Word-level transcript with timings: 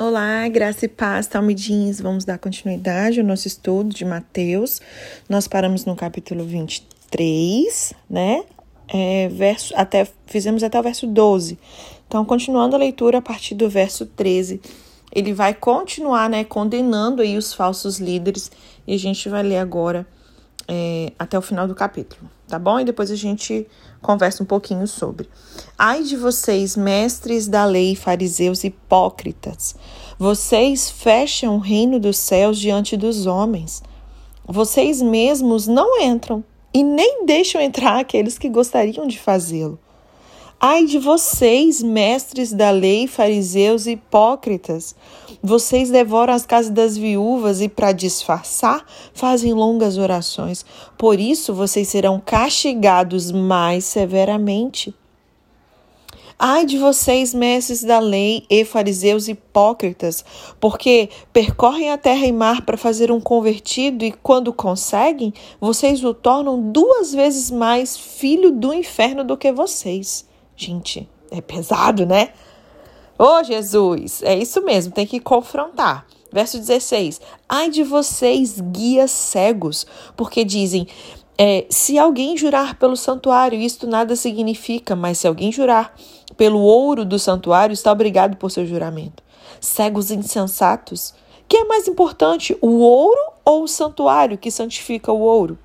Olá, 0.00 0.46
graça 0.46 0.84
e 0.84 0.88
paz, 0.88 1.26
talmidins. 1.26 2.00
Vamos 2.00 2.24
dar 2.24 2.38
continuidade 2.38 3.18
ao 3.18 3.26
nosso 3.26 3.48
estudo 3.48 3.92
de 3.92 4.04
Mateus. 4.04 4.80
Nós 5.28 5.48
paramos 5.48 5.84
no 5.84 5.96
capítulo 5.96 6.44
23, 6.44 7.94
né? 8.08 8.44
É, 8.86 9.28
verso, 9.28 9.74
até, 9.76 10.06
fizemos 10.24 10.62
até 10.62 10.78
o 10.78 10.82
verso 10.84 11.04
12. 11.04 11.58
Então, 12.06 12.24
continuando 12.24 12.76
a 12.76 12.78
leitura 12.78 13.18
a 13.18 13.20
partir 13.20 13.56
do 13.56 13.68
verso 13.68 14.06
13, 14.06 14.60
ele 15.12 15.32
vai 15.32 15.52
continuar, 15.52 16.30
né, 16.30 16.44
condenando 16.44 17.20
aí 17.20 17.36
os 17.36 17.52
falsos 17.52 17.98
líderes 17.98 18.52
e 18.86 18.94
a 18.94 18.98
gente 18.98 19.28
vai 19.28 19.42
ler 19.42 19.58
agora 19.58 20.06
é, 20.68 21.12
até 21.18 21.38
o 21.38 21.42
final 21.42 21.66
do 21.66 21.74
capítulo, 21.74 22.30
tá 22.46 22.58
bom? 22.58 22.78
E 22.78 22.84
depois 22.84 23.10
a 23.10 23.16
gente 23.16 23.66
conversa 24.02 24.42
um 24.42 24.46
pouquinho 24.46 24.86
sobre. 24.86 25.28
Ai 25.78 26.02
de 26.02 26.16
vocês, 26.16 26.76
mestres 26.76 27.48
da 27.48 27.64
lei, 27.64 27.96
fariseus 27.96 28.62
hipócritas, 28.62 29.74
vocês 30.18 30.90
fecham 30.90 31.56
o 31.56 31.60
reino 31.60 31.98
dos 31.98 32.18
céus 32.18 32.58
diante 32.58 32.96
dos 32.96 33.26
homens. 33.26 33.82
Vocês 34.46 35.00
mesmos 35.00 35.66
não 35.66 36.00
entram 36.00 36.44
e 36.72 36.82
nem 36.82 37.24
deixam 37.24 37.60
entrar 37.60 37.98
aqueles 37.98 38.38
que 38.38 38.48
gostariam 38.48 39.06
de 39.06 39.18
fazê-lo. 39.18 39.78
Ai 40.60 40.86
de 40.86 40.98
vocês, 40.98 41.80
mestres 41.84 42.52
da 42.52 42.72
lei, 42.72 43.06
fariseus 43.06 43.86
e 43.86 43.92
hipócritas! 43.92 44.92
Vocês 45.40 45.88
devoram 45.88 46.34
as 46.34 46.44
casas 46.44 46.72
das 46.72 46.96
viúvas 46.96 47.60
e, 47.60 47.68
para 47.68 47.92
disfarçar, 47.92 48.84
fazem 49.14 49.54
longas 49.54 49.98
orações. 49.98 50.66
Por 50.98 51.20
isso, 51.20 51.54
vocês 51.54 51.86
serão 51.86 52.20
castigados 52.20 53.30
mais 53.30 53.84
severamente. 53.84 54.92
Ai 56.36 56.66
de 56.66 56.76
vocês, 56.76 57.32
mestres 57.32 57.84
da 57.84 58.00
lei 58.00 58.44
e 58.50 58.64
fariseus 58.64 59.28
hipócritas, 59.28 60.24
porque 60.58 61.08
percorrem 61.32 61.92
a 61.92 61.98
terra 61.98 62.26
e 62.26 62.32
mar 62.32 62.62
para 62.62 62.76
fazer 62.76 63.12
um 63.12 63.20
convertido 63.20 64.04
e, 64.04 64.10
quando 64.10 64.52
conseguem, 64.52 65.32
vocês 65.60 66.02
o 66.02 66.12
tornam 66.12 66.72
duas 66.72 67.14
vezes 67.14 67.48
mais 67.48 67.96
filho 67.96 68.50
do 68.50 68.74
inferno 68.74 69.22
do 69.22 69.36
que 69.36 69.52
vocês. 69.52 70.26
Gente, 70.60 71.08
é 71.30 71.40
pesado, 71.40 72.04
né? 72.04 72.30
Ô 73.16 73.24
oh, 73.24 73.44
Jesus, 73.44 74.24
é 74.24 74.36
isso 74.36 74.60
mesmo, 74.64 74.92
tem 74.92 75.06
que 75.06 75.20
confrontar. 75.20 76.04
Verso 76.32 76.58
16: 76.58 77.20
Ai 77.48 77.70
de 77.70 77.84
vocês, 77.84 78.60
guias 78.60 79.12
cegos, 79.12 79.86
porque 80.16 80.44
dizem: 80.44 80.88
é, 81.38 81.64
se 81.70 81.96
alguém 81.96 82.36
jurar 82.36 82.76
pelo 82.76 82.96
santuário, 82.96 83.56
isto 83.56 83.86
nada 83.86 84.16
significa, 84.16 84.96
mas 84.96 85.18
se 85.18 85.28
alguém 85.28 85.52
jurar 85.52 85.94
pelo 86.36 86.58
ouro 86.58 87.04
do 87.04 87.20
santuário, 87.20 87.72
está 87.72 87.92
obrigado 87.92 88.36
por 88.36 88.50
seu 88.50 88.66
juramento. 88.66 89.22
Cegos 89.60 90.10
insensatos. 90.10 91.14
Que 91.46 91.58
é 91.58 91.64
mais 91.64 91.86
importante, 91.86 92.58
o 92.60 92.80
ouro 92.80 93.20
ou 93.44 93.62
o 93.62 93.68
santuário 93.68 94.36
que 94.36 94.50
santifica 94.50 95.12
o 95.12 95.20
ouro? 95.20 95.56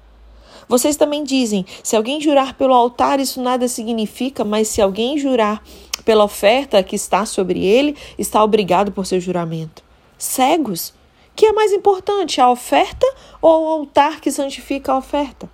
Vocês 0.68 0.96
também 0.96 1.24
dizem: 1.24 1.66
se 1.84 1.96
alguém 1.96 2.22
jurar 2.22 2.56
pelo 2.56 2.74
altar, 2.74 3.20
isso 3.20 3.42
nada 3.42 3.68
significa, 3.68 4.44
mas 4.44 4.68
se 4.68 4.82
alguém 4.82 5.18
jurar 5.18 5.64
pela 6.04 6.24
oferta 6.24 6.84
que 6.84 6.96
está 6.96 7.26
sobre 7.26 7.66
ele, 7.66 7.96
está 8.18 8.44
obrigado 8.44 8.92
por 8.92 9.06
seu 9.06 9.20
juramento. 9.20 9.84
Cegos, 10.18 10.94
que 11.36 11.46
é 11.46 11.52
mais 11.52 11.72
importante, 11.72 12.40
a 12.40 12.50
oferta 12.50 13.06
ou 13.42 13.64
o 13.64 13.68
altar 13.68 14.22
que 14.22 14.32
santifica 14.32 14.92
a 14.92 14.98
oferta? 14.98 15.50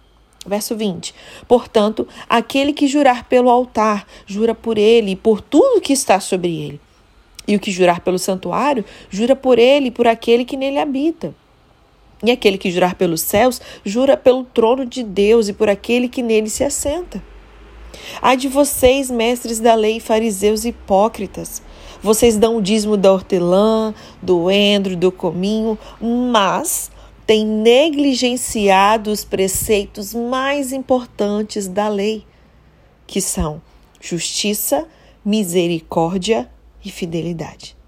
Verso 0.46 0.76
20. 0.76 1.14
Portanto, 1.48 2.08
aquele 2.28 2.74
que 2.74 2.88
jurar 2.88 3.26
pelo 3.26 3.50
altar, 3.50 4.06
jura 4.26 4.56
por 4.56 4.78
ele 4.78 5.12
e 5.12 5.16
por 5.16 5.42
tudo 5.42 5.82
que 5.82 5.94
está 5.94 6.20
sobre 6.20 6.56
ele. 6.56 6.82
E 7.48 7.56
o 7.56 7.60
que 7.60 7.72
jurar 7.72 8.02
pelo 8.02 8.20
santuário, 8.20 8.86
jura 9.10 9.36
por 9.36 9.60
ele 9.60 9.88
e 9.88 9.92
por 9.92 10.08
aquele 10.08 10.46
que 10.46 10.56
nele 10.56 10.80
habita. 10.80 11.34
E 12.24 12.32
aquele 12.32 12.58
que 12.58 12.72
jurar 12.72 12.96
pelos 12.96 13.22
céus, 13.22 13.62
jura 13.84 14.18
pelo 14.18 14.44
trono 14.44 14.86
de 14.86 15.04
Deus 15.04 15.48
e 15.48 15.54
por 15.54 15.70
aquele 15.70 16.10
que 16.10 16.22
nele 16.22 16.50
se 16.50 16.64
assenta. 16.64 17.24
Ai 18.22 18.36
de 18.36 18.48
vocês, 18.48 19.10
mestres 19.10 19.60
da 19.60 19.74
lei, 19.76 20.00
fariseus 20.00 20.66
hipócritas. 20.66 21.62
Vocês 22.02 22.38
dão 22.38 22.58
o 22.58 22.62
dízimo 22.62 22.98
da 22.98 23.12
hortelã, 23.12 23.94
do 24.22 24.50
endro, 24.50 24.96
do 24.96 25.12
cominho, 25.12 25.78
mas 26.02 26.92
têm 27.26 27.46
negligenciado 27.46 29.12
os 29.12 29.24
preceitos 29.24 30.14
mais 30.14 30.72
importantes 30.72 31.68
da 31.68 31.88
lei, 31.88 32.26
que 33.06 33.22
são 33.22 33.62
justiça, 34.00 34.88
misericórdia 35.24 36.50
e 36.84 36.90
fidelidade. 36.90 37.79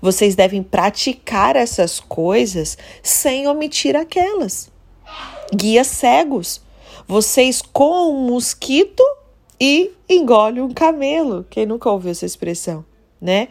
Vocês 0.00 0.34
devem 0.34 0.62
praticar 0.62 1.56
essas 1.56 2.00
coisas 2.00 2.76
sem 3.02 3.46
omitir 3.46 3.96
aquelas. 3.96 4.70
Guia 5.54 5.84
cegos. 5.84 6.60
Vocês 7.06 7.62
com 7.62 8.12
um 8.12 8.26
mosquito 8.26 9.02
e 9.60 9.90
engole 10.08 10.60
um 10.60 10.72
camelo. 10.72 11.46
Quem 11.48 11.66
nunca 11.66 11.90
ouviu 11.90 12.10
essa 12.10 12.26
expressão, 12.26 12.84
né? 13.20 13.48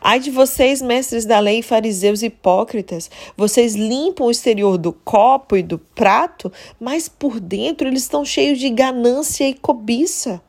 Ai 0.00 0.20
de 0.20 0.30
vocês, 0.30 0.82
mestres 0.82 1.24
da 1.24 1.38
lei, 1.38 1.62
fariseus 1.62 2.22
hipócritas, 2.22 3.10
vocês 3.36 3.74
limpam 3.74 4.26
o 4.26 4.30
exterior 4.30 4.76
do 4.76 4.92
copo 4.92 5.56
e 5.56 5.62
do 5.62 5.78
prato, 5.78 6.52
mas 6.78 7.08
por 7.08 7.40
dentro 7.40 7.88
eles 7.88 8.02
estão 8.02 8.24
cheios 8.24 8.58
de 8.58 8.68
ganância 8.68 9.48
e 9.48 9.54
cobiça. 9.54 10.42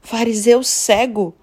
Fariseu 0.00 0.62
cego, 0.62 1.34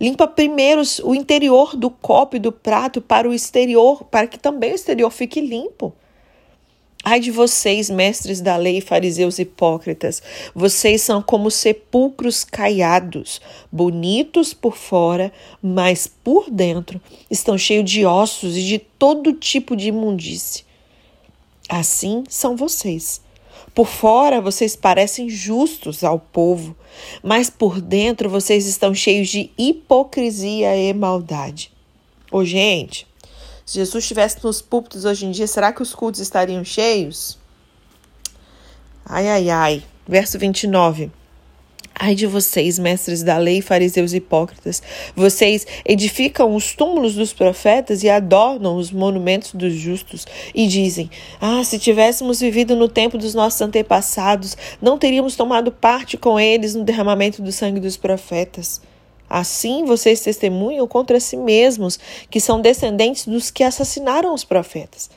Limpa 0.00 0.26
primeiro 0.26 0.82
o 1.02 1.14
interior 1.14 1.76
do 1.76 1.90
copo 1.90 2.36
e 2.36 2.40
do 2.40 2.52
prato 2.52 3.00
para 3.00 3.28
o 3.28 3.34
exterior, 3.34 4.04
para 4.04 4.26
que 4.26 4.38
também 4.38 4.72
o 4.72 4.74
exterior 4.74 5.10
fique 5.10 5.40
limpo. 5.40 5.92
Ai 7.06 7.20
de 7.20 7.30
vocês, 7.30 7.90
mestres 7.90 8.40
da 8.40 8.56
lei, 8.56 8.80
fariseus 8.80 9.38
hipócritas, 9.38 10.22
vocês 10.54 11.02
são 11.02 11.20
como 11.20 11.50
sepulcros 11.50 12.44
caiados, 12.44 13.42
bonitos 13.70 14.54
por 14.54 14.74
fora, 14.74 15.30
mas 15.62 16.06
por 16.06 16.50
dentro 16.50 16.98
estão 17.30 17.58
cheios 17.58 17.90
de 17.90 18.06
ossos 18.06 18.56
e 18.56 18.62
de 18.62 18.78
todo 18.78 19.34
tipo 19.34 19.76
de 19.76 19.88
imundície. 19.88 20.64
Assim 21.68 22.24
são 22.26 22.56
vocês. 22.56 23.20
Por 23.74 23.88
fora 23.88 24.40
vocês 24.40 24.76
parecem 24.76 25.28
justos 25.28 26.04
ao 26.04 26.18
povo, 26.18 26.76
mas 27.22 27.50
por 27.50 27.80
dentro 27.80 28.30
vocês 28.30 28.66
estão 28.66 28.94
cheios 28.94 29.28
de 29.28 29.50
hipocrisia 29.58 30.76
e 30.76 30.94
maldade. 30.94 31.72
Ô, 32.30 32.44
gente, 32.44 33.06
se 33.66 33.74
Jesus 33.74 34.04
estivesse 34.04 34.44
nos 34.44 34.62
púlpitos 34.62 35.04
hoje 35.04 35.26
em 35.26 35.32
dia, 35.32 35.46
será 35.46 35.72
que 35.72 35.82
os 35.82 35.94
cultos 35.94 36.20
estariam 36.20 36.64
cheios? 36.64 37.36
Ai, 39.04 39.28
ai, 39.28 39.50
ai. 39.50 39.82
Verso 40.06 40.38
29. 40.38 41.10
Ai 41.96 42.16
de 42.16 42.26
vocês, 42.26 42.76
mestres 42.76 43.22
da 43.22 43.38
lei, 43.38 43.62
fariseus 43.62 44.12
hipócritas, 44.12 44.82
vocês 45.14 45.64
edificam 45.84 46.52
os 46.56 46.74
túmulos 46.74 47.14
dos 47.14 47.32
profetas 47.32 48.02
e 48.02 48.10
adornam 48.10 48.76
os 48.76 48.90
monumentos 48.90 49.52
dos 49.54 49.72
justos, 49.72 50.26
e 50.52 50.66
dizem: 50.66 51.08
Ah, 51.40 51.62
se 51.62 51.78
tivéssemos 51.78 52.40
vivido 52.40 52.74
no 52.74 52.88
tempo 52.88 53.16
dos 53.16 53.32
nossos 53.32 53.60
antepassados, 53.60 54.56
não 54.82 54.98
teríamos 54.98 55.36
tomado 55.36 55.70
parte 55.70 56.16
com 56.16 56.38
eles 56.38 56.74
no 56.74 56.82
derramamento 56.82 57.40
do 57.40 57.52
sangue 57.52 57.78
dos 57.78 57.96
profetas. 57.96 58.80
Assim 59.30 59.84
vocês 59.84 60.20
testemunham 60.20 60.88
contra 60.88 61.20
si 61.20 61.36
mesmos, 61.36 61.98
que 62.28 62.40
são 62.40 62.60
descendentes 62.60 63.26
dos 63.26 63.52
que 63.52 63.62
assassinaram 63.62 64.34
os 64.34 64.44
profetas. 64.44 65.08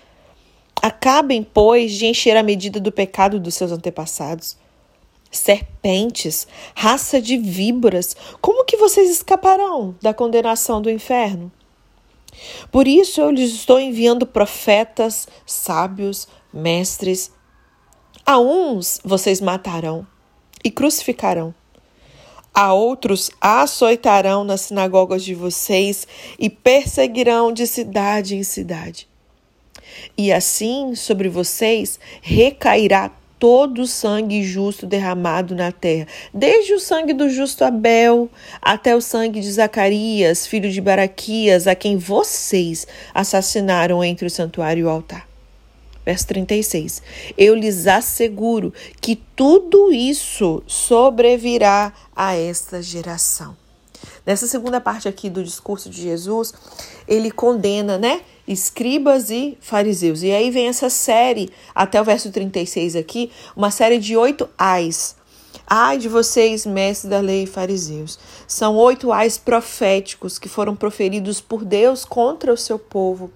Acabem, 0.79 1.43
pois, 1.43 1.93
de 1.93 2.05
encher 2.05 2.37
a 2.37 2.43
medida 2.43 2.79
do 2.79 2.91
pecado 2.91 3.39
dos 3.39 3.55
seus 3.55 3.71
antepassados 3.71 4.55
serpentes, 5.37 6.47
raça 6.75 7.21
de 7.21 7.37
víboras, 7.37 8.15
como 8.41 8.65
que 8.65 8.77
vocês 8.77 9.09
escaparão 9.09 9.95
da 10.01 10.13
condenação 10.13 10.81
do 10.81 10.89
inferno? 10.89 11.51
Por 12.71 12.87
isso 12.87 13.21
eu 13.21 13.31
lhes 13.31 13.51
estou 13.51 13.79
enviando 13.79 14.25
profetas, 14.25 15.27
sábios, 15.45 16.27
mestres. 16.53 17.31
A 18.25 18.39
uns 18.39 18.99
vocês 19.03 19.41
matarão 19.41 20.05
e 20.63 20.69
crucificarão. 20.69 21.53
A 22.53 22.73
outros 22.73 23.29
açoitarão 23.39 24.43
nas 24.43 24.61
sinagogas 24.61 25.23
de 25.23 25.35
vocês 25.35 26.07
e 26.39 26.49
perseguirão 26.49 27.51
de 27.51 27.67
cidade 27.67 28.35
em 28.35 28.43
cidade. 28.43 29.07
E 30.17 30.31
assim 30.31 30.95
sobre 30.95 31.29
vocês 31.29 31.99
recairá 32.21 33.11
todo 33.39 33.81
o 33.83 33.87
sangue 33.87 34.43
justo 34.43 34.85
derramado 34.85 35.55
na 35.55 35.71
terra, 35.71 36.07
desde 36.33 36.73
o 36.73 36.79
sangue 36.79 37.13
do 37.13 37.29
justo 37.29 37.63
Abel 37.63 38.29
até 38.61 38.95
o 38.95 39.01
sangue 39.01 39.39
de 39.39 39.51
Zacarias, 39.51 40.47
filho 40.47 40.71
de 40.71 40.81
Baraquias, 40.81 41.67
a 41.67 41.75
quem 41.75 41.97
vocês 41.97 42.87
assassinaram 43.13 44.03
entre 44.03 44.25
o 44.25 44.29
santuário 44.29 44.81
e 44.81 44.85
o 44.85 44.89
altar. 44.89 45.27
Verso 46.05 46.27
36. 46.27 47.03
Eu 47.37 47.53
lhes 47.53 47.85
asseguro 47.85 48.73
que 49.01 49.17
tudo 49.35 49.91
isso 49.91 50.63
sobrevirá 50.65 51.91
a 52.15 52.33
esta 52.33 52.81
geração. 52.81 53.57
Nessa 54.25 54.47
segunda 54.47 54.79
parte 54.79 55.07
aqui 55.07 55.29
do 55.29 55.43
discurso 55.43 55.89
de 55.89 56.01
Jesus, 56.01 56.53
ele 57.07 57.29
condena, 57.29 57.97
né? 57.97 58.21
Escribas 58.47 59.29
e 59.29 59.57
fariseus. 59.59 60.23
E 60.23 60.31
aí 60.31 60.49
vem 60.49 60.67
essa 60.67 60.89
série, 60.89 61.49
até 61.75 61.99
o 61.99 62.05
verso 62.05 62.31
36 62.31 62.95
aqui, 62.95 63.29
uma 63.55 63.69
série 63.69 63.99
de 63.99 64.15
oito 64.15 64.49
ais. 64.57 65.15
Ai 65.69 65.97
de 65.97 66.07
vocês, 66.07 66.65
mestres 66.65 67.09
da 67.09 67.19
lei 67.19 67.43
e 67.43 67.47
fariseus. 67.47 68.17
São 68.47 68.75
oito 68.77 69.11
ais 69.11 69.37
proféticos 69.37 70.39
que 70.39 70.47
foram 70.47 70.75
proferidos 70.75 71.41
por 71.41 71.65
Deus 71.65 72.05
contra 72.05 72.53
o 72.53 72.57
seu 72.57 72.79
povo, 72.79 73.29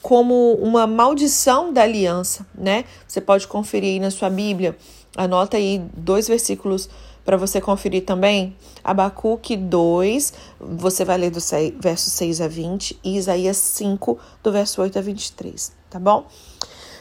como 0.00 0.54
uma 0.54 0.86
maldição 0.86 1.72
da 1.72 1.82
aliança, 1.82 2.46
né? 2.54 2.86
Você 3.06 3.20
pode 3.20 3.46
conferir 3.46 3.90
aí 3.90 4.00
na 4.00 4.10
sua 4.10 4.30
Bíblia. 4.30 4.74
Anota 5.14 5.58
aí 5.58 5.82
dois 5.94 6.28
versículos 6.28 6.88
para 7.26 7.36
você 7.36 7.60
conferir 7.60 8.04
também. 8.04 8.56
Abacuque 8.82 9.56
2, 9.56 10.32
você 10.60 11.04
vai 11.04 11.18
ler 11.18 11.30
do 11.30 11.40
verso 11.78 12.08
6 12.08 12.40
a 12.40 12.48
20, 12.48 12.98
e 13.02 13.16
Isaías 13.16 13.56
5, 13.56 14.18
do 14.42 14.52
verso 14.52 14.80
8 14.80 14.98
a 14.98 15.02
23, 15.02 15.72
tá 15.90 15.98
bom? 15.98 16.26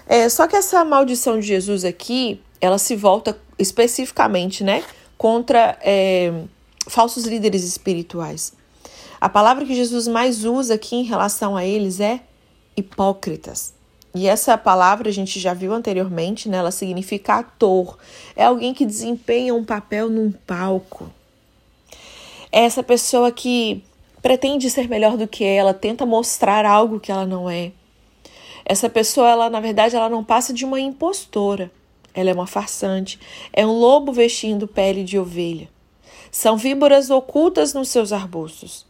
É, 0.07 0.27
só 0.27 0.47
que 0.47 0.55
essa 0.55 0.83
maldição 0.83 1.39
de 1.39 1.45
Jesus 1.45 1.85
aqui, 1.85 2.41
ela 2.59 2.79
se 2.79 2.95
volta 2.95 3.37
especificamente, 3.57 4.63
né, 4.63 4.83
contra 5.17 5.77
é, 5.81 6.33
falsos 6.87 7.25
líderes 7.25 7.63
espirituais. 7.63 8.53
A 9.21 9.29
palavra 9.29 9.63
que 9.63 9.75
Jesus 9.75 10.07
mais 10.07 10.43
usa 10.43 10.73
aqui 10.73 10.95
em 10.95 11.03
relação 11.03 11.55
a 11.55 11.63
eles 11.63 11.99
é 11.99 12.21
hipócritas. 12.75 13.73
E 14.15 14.29
essa 14.29 14.57
palavra 14.57 15.09
a 15.09 15.11
gente 15.11 15.41
já 15.41 15.53
viu 15.53 15.73
anteriormente, 15.73 16.47
né? 16.47 16.55
Ela 16.55 16.71
significa 16.71 17.35
ator. 17.35 17.97
É 18.33 18.45
alguém 18.45 18.73
que 18.73 18.85
desempenha 18.85 19.53
um 19.53 19.65
papel 19.65 20.09
num 20.09 20.31
palco. 20.31 21.11
É 22.49 22.61
essa 22.61 22.81
pessoa 22.81 23.29
que 23.29 23.83
pretende 24.21 24.69
ser 24.69 24.87
melhor 24.87 25.17
do 25.17 25.27
que 25.27 25.43
ela, 25.43 25.73
tenta 25.73 26.05
mostrar 26.05 26.65
algo 26.65 26.97
que 26.97 27.11
ela 27.11 27.25
não 27.25 27.49
é. 27.49 27.73
Essa 28.63 28.89
pessoa, 28.89 29.29
ela 29.29 29.49
na 29.49 29.59
verdade, 29.59 29.97
ela 29.97 30.09
não 30.09 30.23
passa 30.23 30.53
de 30.53 30.63
uma 30.63 30.79
impostora. 30.79 31.69
Ela 32.13 32.29
é 32.29 32.33
uma 32.33 32.47
farsante, 32.47 33.19
é 33.51 33.65
um 33.65 33.77
lobo 33.77 34.13
vestindo 34.13 34.65
pele 34.65 35.03
de 35.03 35.19
ovelha. 35.19 35.67
São 36.31 36.55
víboras 36.55 37.09
ocultas 37.09 37.73
nos 37.73 37.89
seus 37.89 38.13
arbustos. 38.13 38.85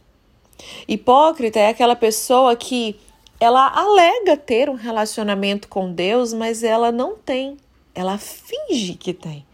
Hipócrita 0.86 1.58
é 1.58 1.68
aquela 1.70 1.96
pessoa 1.96 2.54
que 2.54 2.96
ela 3.38 3.68
alega 3.68 4.36
ter 4.36 4.68
um 4.68 4.74
relacionamento 4.74 5.68
com 5.68 5.92
Deus, 5.92 6.32
mas 6.32 6.62
ela 6.62 6.90
não 6.90 7.16
tem. 7.16 7.56
Ela 7.94 8.18
finge 8.18 8.94
que 8.94 9.12
tem. 9.12 9.44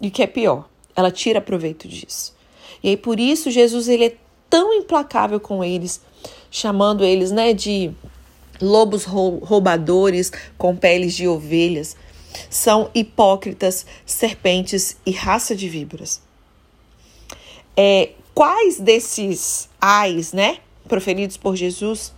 E 0.00 0.08
o 0.08 0.10
que 0.10 0.22
é 0.22 0.26
pior, 0.26 0.68
ela 0.96 1.10
tira 1.10 1.40
proveito 1.40 1.86
disso. 1.86 2.34
E 2.82 2.88
aí 2.88 2.96
por 2.96 3.20
isso 3.20 3.50
Jesus 3.50 3.88
ele 3.88 4.06
é 4.06 4.16
tão 4.48 4.72
implacável 4.72 5.38
com 5.38 5.62
eles, 5.62 6.00
chamando 6.50 7.04
eles, 7.04 7.30
né, 7.30 7.52
de 7.52 7.92
lobos 8.60 9.04
roubadores 9.04 10.32
com 10.58 10.76
peles 10.76 11.14
de 11.14 11.28
ovelhas. 11.28 11.96
São 12.48 12.90
hipócritas, 12.94 13.84
serpentes 14.06 14.96
e 15.04 15.10
raça 15.10 15.54
de 15.54 15.68
víboras. 15.68 16.22
É, 17.76 18.10
quais 18.34 18.80
desses 18.80 19.68
ais, 19.80 20.32
né, 20.32 20.58
proferidos 20.88 21.36
por 21.36 21.56
Jesus, 21.56 22.12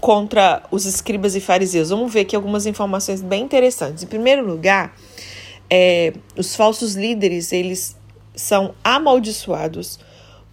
contra 0.00 0.62
os 0.70 0.84
escribas 0.84 1.34
e 1.34 1.40
fariseus. 1.40 1.90
Vamos 1.90 2.12
ver 2.12 2.20
aqui 2.20 2.36
algumas 2.36 2.66
informações 2.66 3.20
bem 3.20 3.42
interessantes. 3.42 4.02
Em 4.02 4.06
primeiro 4.06 4.46
lugar, 4.46 4.96
é, 5.70 6.12
os 6.36 6.54
falsos 6.54 6.94
líderes 6.94 7.52
eles 7.52 7.96
são 8.34 8.74
amaldiçoados 8.82 9.98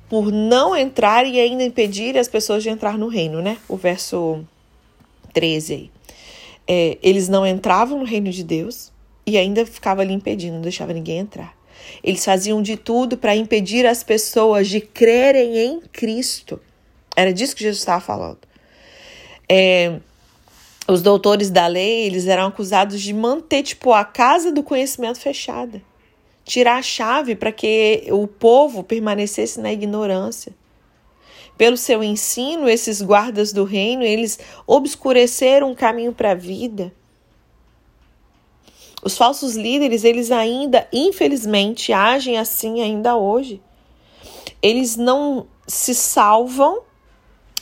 por 0.10 0.32
não 0.32 0.76
entrar 0.76 1.26
e 1.26 1.40
ainda 1.40 1.64
impedir 1.64 2.18
as 2.18 2.28
pessoas 2.28 2.64
de 2.64 2.70
entrar 2.70 2.98
no 2.98 3.08
reino, 3.08 3.42
né? 3.42 3.58
O 3.68 3.76
verso 3.76 4.44
13 5.34 5.74
aí. 5.74 5.92
É, 6.68 6.98
eles 7.02 7.28
não 7.28 7.46
entravam 7.46 8.00
no 8.00 8.06
reino 8.06 8.32
de 8.32 8.44
Deus 8.44 8.92
e 9.26 9.38
ainda 9.38 9.66
ficava 9.66 10.02
ali 10.02 10.14
impedindo, 10.14 10.56
não 10.56 10.62
deixava 10.62 10.94
ninguém 10.94 11.20
entrar. 11.20 11.56
Eles 12.04 12.24
faziam 12.24 12.62
de 12.62 12.78
tudo 12.78 13.18
para 13.18 13.36
impedir 13.36 13.86
as 13.86 14.04
pessoas 14.04 14.68
de 14.68 14.82
crerem 14.82 15.58
em 15.58 15.82
Cristo. 15.92 16.60
Era 17.16 17.34
disso 17.34 17.56
que 17.56 17.64
Jesus 17.64 17.80
estava 17.80 18.02
falando. 18.02 18.40
É, 19.48 20.00
os 20.88 21.02
doutores 21.02 21.50
da 21.50 21.66
lei, 21.68 22.06
eles 22.06 22.28
eram 22.28 22.48
acusados 22.48 23.02
de 23.02 23.14
manter, 23.14 23.64
tipo, 23.64 23.92
a 23.92 24.06
casa 24.06 24.52
do 24.52 24.62
conhecimento 24.62 25.20
fechada. 25.20 25.82
Tirar 26.44 26.78
a 26.78 26.82
chave 26.82 27.36
para 27.36 27.52
que 27.52 28.06
o 28.12 28.28
povo 28.28 28.84
permanecesse 28.84 29.60
na 29.60 29.74
ignorância. 29.74 30.54
Pelo 31.58 31.78
seu 31.78 32.04
ensino, 32.04 32.70
esses 32.70 33.02
guardas 33.02 33.52
do 33.52 33.64
reino, 33.64 34.04
eles 34.04 34.38
obscureceram 34.68 35.72
o 35.72 35.76
caminho 35.76 36.14
para 36.14 36.32
a 36.32 36.36
vida. 36.36 36.94
Os 39.02 39.18
falsos 39.18 39.56
líderes, 39.56 40.04
eles 40.04 40.32
ainda, 40.32 40.88
infelizmente, 40.92 41.94
agem 41.94 42.38
assim 42.38 42.82
ainda 42.82 43.16
hoje. 43.16 43.62
Eles 44.62 44.96
não 44.98 45.48
se 45.68 45.96
salvam 45.96 46.82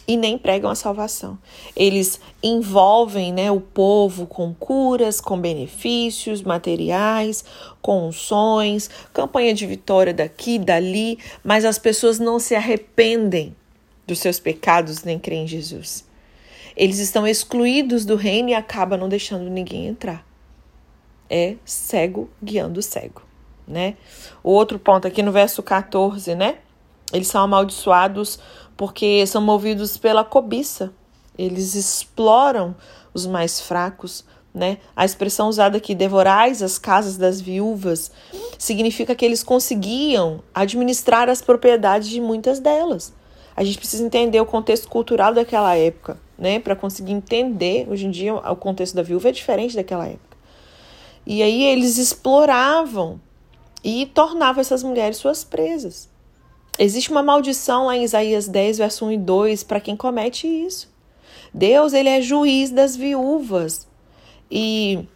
e 0.08 0.18
nem 0.18 0.38
pregam 0.38 0.70
a 0.70 0.76
salvação. 0.76 1.38
Eles 1.76 2.20
envolvem 2.42 3.32
né, 3.32 3.50
o 3.52 3.62
povo 3.62 4.28
com 4.28 4.54
curas, 4.54 5.22
com 5.22 5.40
benefícios 5.40 6.42
materiais, 6.42 7.44
com 7.82 8.08
unções, 8.08 8.90
campanha 9.14 9.54
de 9.54 9.66
vitória 9.66 10.14
daqui, 10.14 10.60
dali, 10.60 11.18
mas 11.44 11.66
as 11.66 11.78
pessoas 11.78 12.20
não 12.20 12.40
se 12.40 12.56
arrependem 12.56 13.56
dos 14.06 14.20
seus 14.20 14.40
pecados 14.40 15.04
nem 15.04 15.18
creem 15.18 15.44
em 15.44 15.48
Jesus. 15.48 16.06
Eles 16.76 17.00
estão 17.00 17.28
excluídos 17.28 18.04
do 18.04 18.16
reino 18.16 18.50
e 18.50 18.54
acabam 18.54 19.00
não 19.00 19.08
deixando 19.08 19.50
ninguém 19.50 19.88
entrar. 19.88 20.26
É 21.30 21.56
cego 21.64 22.30
guiando 22.44 22.82
cego, 22.82 23.22
né? 23.68 23.96
O 24.44 24.52
outro 24.52 24.78
ponto 24.78 25.08
aqui 25.08 25.22
no 25.24 25.32
verso 25.32 25.64
14, 25.64 26.36
né? 26.36 26.58
Eles 27.14 27.28
são 27.28 27.44
amaldiçoados 27.44 28.40
porque 28.76 29.26
são 29.28 29.42
movidos 29.42 29.98
pela 29.98 30.24
cobiça. 30.24 30.94
Eles 31.38 31.76
exploram 31.76 32.76
os 33.14 33.26
mais 33.26 33.62
fracos, 33.62 34.24
né? 34.54 34.78
A 34.96 35.04
expressão 35.04 35.50
usada 35.50 35.78
aqui, 35.78 35.96
devorais 35.96 36.62
as 36.62 36.78
casas 36.78 37.18
das 37.18 37.42
viúvas, 37.42 38.12
significa 38.58 39.16
que 39.16 39.26
eles 39.26 39.44
conseguiam 39.44 40.44
administrar 40.54 41.30
as 41.30 41.42
propriedades 41.42 42.10
de 42.10 42.22
muitas 42.22 42.60
delas. 42.60 43.14
A 43.56 43.64
gente 43.64 43.78
precisa 43.78 44.04
entender 44.04 44.40
o 44.40 44.46
contexto 44.46 44.88
cultural 44.88 45.34
daquela 45.34 45.76
época, 45.76 46.20
né? 46.38 46.60
Para 46.60 46.76
conseguir 46.76 47.14
entender, 47.14 47.88
hoje 47.90 48.06
em 48.06 48.12
dia, 48.12 48.34
o 48.36 48.56
contexto 48.56 48.96
da 48.96 49.04
viúva 49.04 49.30
é 49.30 49.32
diferente 49.32 49.76
daquela 49.76 50.08
época. 50.08 50.38
E 51.26 51.42
aí 51.42 51.64
eles 51.64 51.98
exploravam 51.98 53.20
e 53.84 54.06
tornavam 54.08 54.62
essas 54.62 54.84
mulheres 54.84 55.18
suas 55.18 55.44
presas. 55.44 56.10
Existe 56.80 57.12
uma 57.12 57.22
maldição 57.22 57.86
lá 57.86 57.96
em 57.96 58.04
Isaías 58.04 58.48
10, 58.48 58.80
verso 58.80 59.06
1 59.06 59.12
e 59.12 59.18
2, 59.18 59.64
para 59.64 59.80
quem 59.80 59.96
comete 59.96 60.48
isso. 60.48 60.92
Deus, 61.54 61.94
ele 61.94 62.10
é 62.10 62.22
juiz 62.22 62.72
das 62.72 62.96
viúvas 62.96 63.88
e 64.50 65.08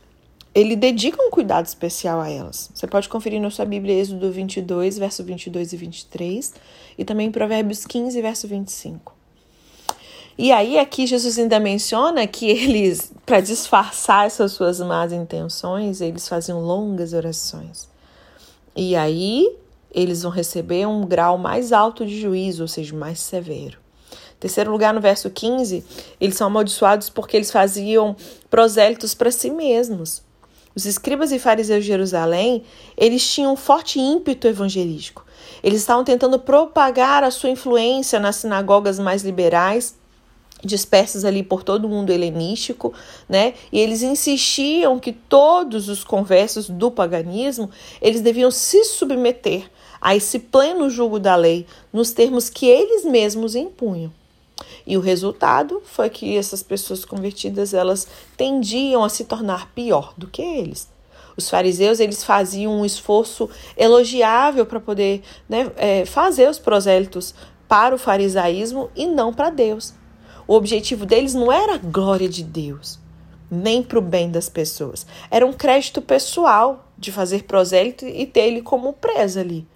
ele 0.53 0.75
dedica 0.75 1.21
um 1.21 1.31
cuidado 1.31 1.65
especial 1.65 2.19
a 2.19 2.29
elas. 2.29 2.69
Você 2.73 2.85
pode 2.85 3.09
conferir 3.09 3.41
na 3.41 3.49
sua 3.49 3.65
Bíblia 3.65 3.99
Êxodo 3.99 4.31
22, 4.31 4.97
verso 4.97 5.23
22 5.23 5.73
e 5.73 5.77
23, 5.77 6.53
e 6.97 7.05
também 7.05 7.31
Provérbios 7.31 7.85
15, 7.85 8.21
verso 8.21 8.47
25. 8.47 9.15
E 10.37 10.51
aí 10.51 10.77
aqui 10.77 11.07
Jesus 11.07 11.39
ainda 11.39 11.59
menciona 11.59 12.27
que 12.27 12.45
eles, 12.47 13.11
para 13.25 13.41
disfarçar 13.41 14.27
essas 14.27 14.51
suas 14.51 14.79
más 14.79 15.11
intenções, 15.11 16.01
eles 16.01 16.27
faziam 16.27 16.59
longas 16.61 17.13
orações. 17.13 17.89
E 18.75 18.95
aí 18.95 19.55
eles 20.01 20.21
vão 20.21 20.31
receber 20.31 20.85
um 20.87 21.05
grau 21.05 21.37
mais 21.37 21.73
alto 21.73 22.05
de 22.05 22.19
juízo, 22.19 22.61
ou 22.61 22.67
seja, 22.67 22.95
mais 22.95 23.19
severo. 23.19 23.79
Terceiro 24.39 24.71
lugar, 24.71 24.93
no 24.93 25.01
verso 25.01 25.29
15, 25.29 25.83
eles 26.21 26.35
são 26.35 26.45
amaldiçoados 26.45 27.09
porque 27.09 27.35
eles 27.35 27.49
faziam 27.49 28.15
prosélitos 28.49 29.15
para 29.15 29.31
si 29.31 29.49
mesmos. 29.49 30.21
Os 30.75 30.85
escribas 30.85 31.31
e 31.31 31.39
fariseus 31.39 31.83
de 31.83 31.87
Jerusalém, 31.87 32.63
eles 32.95 33.27
tinham 33.27 33.53
um 33.53 33.55
forte 33.55 33.99
ímpeto 33.99 34.47
evangelístico. 34.47 35.25
Eles 35.63 35.81
estavam 35.81 36.03
tentando 36.03 36.37
propagar 36.37 37.23
a 37.23 37.31
sua 37.31 37.49
influência 37.49 38.19
nas 38.19 38.35
sinagogas 38.35 38.99
mais 38.99 39.23
liberais, 39.23 39.95
dispersas 40.63 41.25
ali 41.25 41.41
por 41.41 41.63
todo 41.63 41.85
o 41.85 41.89
mundo 41.89 42.11
helenístico, 42.11 42.93
né? 43.27 43.55
E 43.71 43.79
eles 43.79 44.03
insistiam 44.03 44.99
que 44.99 45.11
todos 45.11 45.89
os 45.89 46.03
conversos 46.03 46.69
do 46.69 46.91
paganismo, 46.91 47.71
eles 47.99 48.21
deviam 48.21 48.51
se 48.51 48.83
submeter 48.83 49.71
a 50.01 50.15
esse 50.15 50.39
pleno 50.39 50.89
julgo 50.89 51.19
da 51.19 51.35
lei 51.35 51.65
nos 51.91 52.11
termos 52.11 52.49
que 52.49 52.65
eles 52.65 53.03
mesmos 53.03 53.55
impunham. 53.55 54.11
E 54.85 54.97
o 54.97 55.01
resultado 55.01 55.81
foi 55.85 56.09
que 56.09 56.37
essas 56.37 56.63
pessoas 56.63 57.05
convertidas 57.05 57.73
elas 57.73 58.07
tendiam 58.35 59.03
a 59.03 59.09
se 59.09 59.25
tornar 59.25 59.71
pior 59.73 60.13
do 60.17 60.27
que 60.27 60.41
eles. 60.41 60.89
Os 61.35 61.49
fariseus 61.49 61.99
eles 61.99 62.23
faziam 62.23 62.79
um 62.79 62.85
esforço 62.85 63.49
elogiável 63.77 64.65
para 64.65 64.79
poder 64.79 65.21
né, 65.47 65.71
é, 65.77 66.05
fazer 66.05 66.49
os 66.49 66.57
prosélitos 66.57 67.35
para 67.67 67.93
o 67.93 67.99
farisaísmo 67.99 68.89
e 68.95 69.05
não 69.05 69.31
para 69.31 69.51
Deus. 69.51 69.93
O 70.47 70.53
objetivo 70.53 71.05
deles 71.05 71.33
não 71.33 71.51
era 71.51 71.75
a 71.75 71.77
glória 71.77 72.27
de 72.27 72.43
Deus, 72.43 72.97
nem 73.51 73.83
para 73.83 73.99
o 73.99 74.01
bem 74.01 74.31
das 74.31 74.49
pessoas. 74.49 75.05
Era 75.29 75.45
um 75.45 75.53
crédito 75.53 76.01
pessoal 76.01 76.87
de 76.97 77.11
fazer 77.11 77.43
prosélito 77.43 78.05
e 78.05 78.25
ter 78.25 78.47
ele 78.47 78.61
como 78.61 78.93
presa 78.93 79.41
ali. 79.41 79.67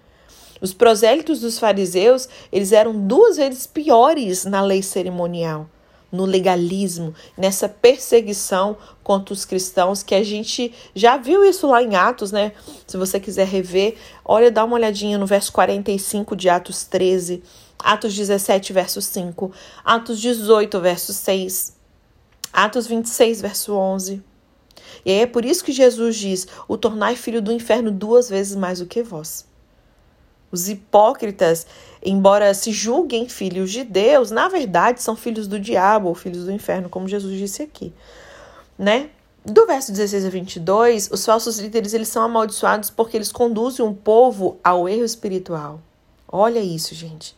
Os 0.62 0.72
prosélitos 0.72 1.40
dos 1.40 1.58
fariseus, 1.58 2.28
eles 2.52 2.70
eram 2.70 2.96
duas 2.96 3.36
vezes 3.36 3.66
piores 3.66 4.44
na 4.44 4.62
lei 4.62 4.80
cerimonial, 4.80 5.68
no 6.12 6.24
legalismo, 6.24 7.12
nessa 7.36 7.68
perseguição 7.68 8.76
contra 9.02 9.34
os 9.34 9.44
cristãos, 9.44 10.04
que 10.04 10.14
a 10.14 10.22
gente 10.22 10.72
já 10.94 11.16
viu 11.16 11.44
isso 11.44 11.66
lá 11.66 11.82
em 11.82 11.96
Atos, 11.96 12.30
né? 12.30 12.52
Se 12.86 12.96
você 12.96 13.18
quiser 13.18 13.48
rever, 13.48 13.96
olha, 14.24 14.52
dá 14.52 14.64
uma 14.64 14.76
olhadinha 14.76 15.18
no 15.18 15.26
verso 15.26 15.52
45 15.52 16.36
de 16.36 16.48
Atos 16.48 16.84
13, 16.84 17.42
Atos 17.76 18.14
17, 18.14 18.72
verso 18.72 19.02
5, 19.02 19.50
Atos 19.84 20.20
18, 20.20 20.80
verso 20.80 21.12
6, 21.12 21.76
Atos 22.52 22.86
26, 22.86 23.40
verso 23.40 23.74
11. 23.74 24.22
E 25.04 25.10
aí 25.10 25.20
é 25.22 25.26
por 25.26 25.44
isso 25.44 25.64
que 25.64 25.72
Jesus 25.72 26.14
diz: 26.14 26.46
o 26.68 26.76
tornai 26.78 27.16
filho 27.16 27.42
do 27.42 27.50
inferno 27.50 27.90
duas 27.90 28.28
vezes 28.28 28.54
mais 28.54 28.78
do 28.78 28.86
que 28.86 29.02
vós. 29.02 29.50
Os 30.52 30.68
hipócritas, 30.68 31.66
embora 32.04 32.52
se 32.52 32.70
julguem 32.70 33.26
filhos 33.26 33.72
de 33.72 33.82
Deus, 33.82 34.30
na 34.30 34.48
verdade 34.48 35.02
são 35.02 35.16
filhos 35.16 35.48
do 35.48 35.58
diabo 35.58 36.08
ou 36.08 36.14
filhos 36.14 36.44
do 36.44 36.52
inferno, 36.52 36.90
como 36.90 37.08
Jesus 37.08 37.38
disse 37.38 37.62
aqui, 37.62 37.92
né? 38.78 39.08
Do 39.44 39.66
verso 39.66 39.90
16 39.90 40.26
a 40.26 40.28
22, 40.28 41.10
os 41.10 41.24
falsos 41.24 41.58
líderes 41.58 41.94
eles 41.94 42.08
são 42.08 42.22
amaldiçoados 42.22 42.90
porque 42.90 43.16
eles 43.16 43.32
conduzem 43.32 43.84
o 43.84 43.94
povo 43.94 44.56
ao 44.62 44.88
erro 44.88 45.04
espiritual. 45.04 45.80
Olha 46.28 46.60
isso, 46.60 46.94
gente. 46.94 47.36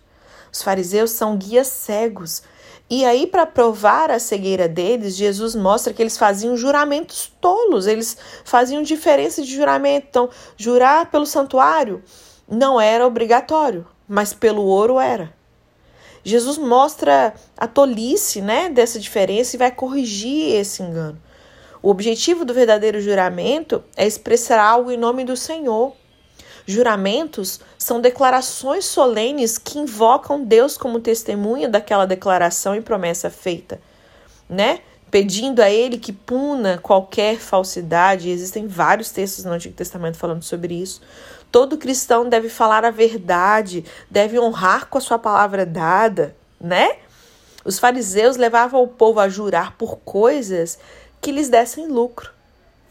Os 0.53 0.63
fariseus 0.63 1.13
são 1.13 1.37
guias 1.37 1.69
cegos. 1.69 2.43
E 2.91 3.05
aí, 3.07 3.27
para 3.27 3.47
provar 3.47 4.11
a 4.11 4.19
cegueira 4.19 4.69
deles, 4.69 5.17
Jesus 5.17 5.55
mostra 5.55 5.95
que 5.95 6.03
eles 6.03 6.19
faziam 6.19 6.57
juramentos 6.57 7.33
tolos, 7.41 7.87
eles 7.87 8.17
faziam 8.45 8.83
diferença 8.83 9.43
de 9.43 9.55
juramento. 9.55 10.07
Então, 10.11 10.29
jurar 10.57 11.11
pelo 11.11 11.25
santuário 11.25 12.03
não 12.49 12.81
era 12.81 13.07
obrigatório, 13.07 13.87
mas 14.09 14.33
pelo 14.33 14.63
ouro 14.63 14.99
era. 15.01 15.33
Jesus 16.23 16.57
mostra 16.57 17.35
a 17.57 17.67
tolice 17.67 18.41
né, 18.41 18.71
dessa 18.71 18.99
diferença 18.99 19.55
e 19.55 19.59
vai 19.59 19.71
corrigir 19.71 20.55
esse 20.55 20.83
engano. 20.83 21.21
O 21.83 21.91
objetivo 21.91 22.47
do 22.47 22.55
verdadeiro 22.55 22.99
juramento 23.01 23.85
é 23.95 24.07
expressar 24.07 24.59
algo 24.59 24.91
em 24.91 24.97
nome 24.97 25.23
do 25.23 25.37
Senhor. 25.37 25.93
Juramentos 26.67 27.61
são 27.77 28.01
declarações 28.01 28.87
solenes 28.87 29.59
que 29.59 29.79
invocam 29.79 30.43
Deus 30.43 30.79
como 30.79 30.99
testemunha 30.99 31.69
daquela 31.69 32.07
declaração 32.07 32.75
e 32.75 32.81
promessa 32.81 33.29
feita, 33.29 33.79
né? 34.49 34.81
Pedindo 35.15 35.63
a 35.63 35.71
ele 35.71 35.97
que 35.97 36.13
puna 36.13 36.77
qualquer 36.79 37.39
falsidade. 37.39 38.29
Existem 38.29 38.67
vários 38.67 39.13
textos 39.13 39.45
no 39.45 39.53
Antigo 39.53 39.73
Testamento 39.73 40.17
falando 40.17 40.43
sobre 40.43 40.75
isso. 40.75 41.01
Todo 41.53 41.79
cristão 41.79 42.29
deve 42.29 42.49
falar 42.49 42.85
a 42.85 42.91
verdade, 42.91 43.85
deve 44.11 44.41
honrar 44.41 44.89
com 44.89 44.99
a 44.99 45.01
sua 45.01 45.17
palavra 45.17 45.65
dada, 45.65 46.35
né? 46.61 46.97
Os 47.65 47.79
fariseus 47.79 48.37
levavam 48.37 48.83
o 48.83 48.89
povo 48.89 49.21
a 49.21 49.29
jurar 49.29 49.77
por 49.79 49.99
coisas 49.99 50.81
que 51.21 51.31
lhes 51.31 51.49
dessem 51.49 51.87
lucro, 51.87 52.33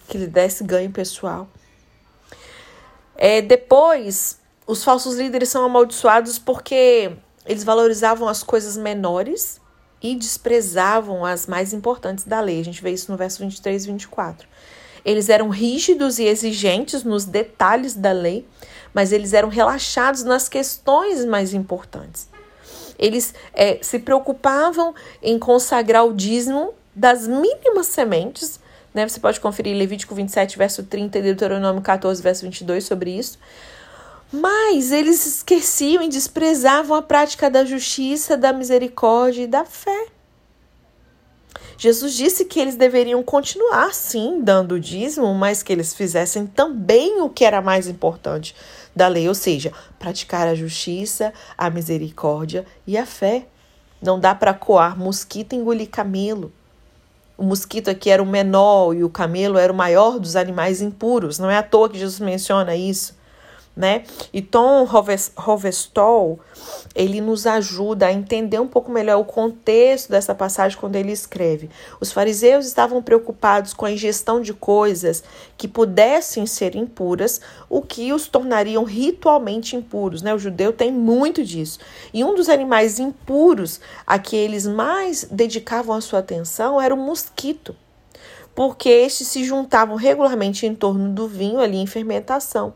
que 0.08 0.18
lhes 0.18 0.30
desse 0.30 0.64
ganho 0.64 0.92
pessoal. 0.92 1.50
É, 3.18 3.42
depois, 3.42 4.40
os 4.66 4.82
falsos 4.82 5.18
líderes 5.18 5.50
são 5.50 5.66
amaldiçoados 5.66 6.40
porque 6.40 7.18
eles 7.46 7.66
valorizavam 7.66 8.30
as 8.30 8.44
coisas 8.44 8.78
menores 8.78 9.62
e 10.04 10.14
desprezavam 10.16 11.26
as 11.26 11.48
mais 11.48 11.72
importantes 11.72 12.26
da 12.26 12.42
lei. 12.42 12.60
A 12.60 12.66
gente 12.66 12.84
vê 12.84 12.92
isso 12.92 13.10
no 13.10 13.18
verso 13.18 13.40
23 13.40 13.86
e 13.86 13.88
24. 13.88 14.48
Eles 15.06 15.30
eram 15.30 15.48
rígidos 15.50 16.20
e 16.20 16.26
exigentes 16.26 17.04
nos 17.04 17.24
detalhes 17.24 17.94
da 17.94 18.12
lei, 18.12 18.46
mas 18.94 19.14
eles 19.14 19.34
eram 19.34 19.48
relaxados 19.48 20.24
nas 20.24 20.50
questões 20.50 21.24
mais 21.26 21.54
importantes. 21.54 22.28
Eles 23.00 23.34
é, 23.54 23.80
se 23.82 24.00
preocupavam 24.00 24.94
em 25.22 25.40
consagrar 25.40 26.06
o 26.06 26.14
dízimo 26.14 26.74
das 26.96 27.28
mínimas 27.28 27.88
sementes. 27.88 28.60
Né? 28.94 29.08
Você 29.08 29.20
pode 29.20 29.40
conferir 29.40 29.76
Levítico 29.76 30.14
27, 30.14 30.58
verso 30.58 30.84
30 30.84 31.18
e 31.18 31.22
Deuteronômio 31.22 31.82
14, 31.82 32.22
verso 32.22 32.44
22 32.44 32.84
sobre 32.84 33.18
isso. 33.18 33.40
Mas 34.36 34.92
eles 34.92 35.28
esqueciam 35.28 36.02
e 36.02 36.10
desprezavam 36.10 36.98
a 36.98 37.04
prática 37.04 37.52
da 37.52 37.64
justiça, 37.64 38.36
da 38.36 38.52
misericórdia 38.52 39.44
e 39.44 39.48
da 39.48 39.64
fé. 39.64 40.08
Jesus 41.78 42.16
disse 42.16 42.46
que 42.46 42.60
eles 42.60 42.76
deveriam 42.76 43.22
continuar, 43.22 43.94
sim, 43.94 44.42
dando 44.42 44.74
o 44.74 44.80
dízimo, 44.80 45.32
mas 45.36 45.62
que 45.62 45.72
eles 45.72 45.94
fizessem 45.94 46.48
também 46.48 47.22
o 47.22 47.30
que 47.30 47.46
era 47.46 47.62
mais 47.62 47.88
importante 47.88 48.56
da 48.96 49.08
lei, 49.08 49.28
ou 49.28 49.36
seja, 49.36 49.72
praticar 50.00 50.48
a 50.48 50.56
justiça, 50.56 51.32
a 51.56 51.70
misericórdia 51.70 52.66
e 52.88 52.98
a 52.98 53.06
fé. 53.06 53.46
Não 54.02 54.20
dá 54.20 54.34
para 54.34 54.52
coar 54.52 54.98
mosquito 54.98 55.54
e 55.54 55.58
engolir 55.58 55.92
camelo. 55.92 56.52
O 57.38 57.44
mosquito 57.44 57.92
aqui 57.92 58.10
era 58.10 58.22
o 58.22 58.26
menor 58.26 58.96
e 58.96 59.04
o 59.04 59.10
camelo 59.12 59.60
era 59.60 59.72
o 59.72 59.76
maior 59.76 60.18
dos 60.18 60.36
animais 60.36 60.82
impuros. 60.82 61.38
Não 61.38 61.52
é 61.52 61.58
à 61.58 61.64
toa 61.64 61.88
que 61.88 62.00
Jesus 62.00 62.20
menciona 62.20 62.76
isso 62.76 63.22
né? 63.76 64.04
E 64.32 64.42
Tom 64.42 64.86
Rovestol, 65.36 66.40
ele 66.94 67.20
nos 67.20 67.48
ajuda 67.48 68.06
a 68.06 68.14
entender 68.14 68.60
um 68.60 68.68
pouco 68.68 68.92
melhor 68.92 69.20
o 69.20 69.26
contexto 69.26 70.12
dessa 70.12 70.36
passagem 70.36 70.78
quando 70.78 70.96
ele 70.96 71.12
escreve. 71.12 71.70
Os 72.00 72.12
fariseus 72.12 72.68
estavam 72.68 73.02
preocupados 73.02 73.74
com 73.74 73.86
a 73.86 73.92
ingestão 73.92 74.42
de 74.42 74.54
coisas 74.54 75.24
que 75.58 75.68
pudessem 75.68 76.46
ser 76.46 76.76
impuras, 76.76 77.42
o 77.68 77.82
que 77.82 78.14
os 78.14 78.28
tornariam 78.28 78.84
ritualmente 78.84 79.76
impuros, 79.76 80.22
né? 80.22 80.34
O 80.34 80.40
judeu 80.40 80.72
tem 80.72 80.92
muito 80.92 81.44
disso. 81.44 81.80
E 82.14 82.24
um 82.24 82.36
dos 82.36 82.50
animais 82.50 83.00
impuros 83.00 83.80
a 84.06 84.20
que 84.20 84.36
eles 84.36 84.68
mais 84.68 85.28
dedicavam 85.30 85.96
a 85.96 86.02
sua 86.02 86.20
atenção 86.20 86.80
era 86.80 86.94
o 86.94 86.98
mosquito 86.98 87.76
porque 88.56 88.88
estes 88.88 89.30
se 89.30 89.44
juntavam 89.44 89.96
regularmente 89.96 90.68
em 90.68 90.76
torno 90.76 91.10
do 91.10 91.28
vinho 91.28 91.60
ali 91.60 91.78
em 91.78 91.88
fermentação. 91.88 92.76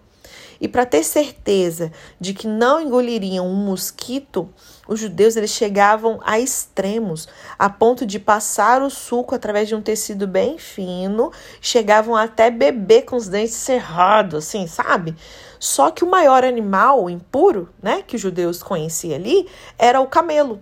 E 0.60 0.68
para 0.68 0.86
ter 0.86 1.04
certeza 1.04 1.92
de 2.20 2.34
que 2.34 2.48
não 2.48 2.82
engoliriam 2.82 3.48
um 3.48 3.54
mosquito, 3.54 4.50
os 4.88 5.00
judeus 5.00 5.36
eles 5.36 5.52
chegavam 5.52 6.20
a 6.24 6.40
extremos, 6.40 7.28
a 7.58 7.70
ponto 7.70 8.06
de 8.06 8.20
passar 8.20 8.82
o 8.82 8.90
suco 8.90 9.36
através 9.36 9.68
de 9.68 9.76
um 9.76 9.82
tecido 9.82 10.28
bem 10.28 10.58
fino, 10.58 11.32
chegavam 11.62 12.16
até 12.16 12.50
beber 12.50 13.04
com 13.04 13.16
os 13.16 13.28
dentes 13.28 13.56
cerrados, 13.56 14.46
assim, 14.46 14.68
sabe? 14.68 15.16
Só 15.60 15.92
que 15.92 16.04
o 16.04 16.10
maior 16.10 16.44
animal 16.44 17.10
impuro, 17.10 17.70
né, 17.82 18.04
que 18.06 18.16
os 18.16 18.22
judeus 18.22 18.62
conheciam 18.62 19.16
ali, 19.16 19.48
era 19.78 20.00
o 20.00 20.08
camelo. 20.08 20.62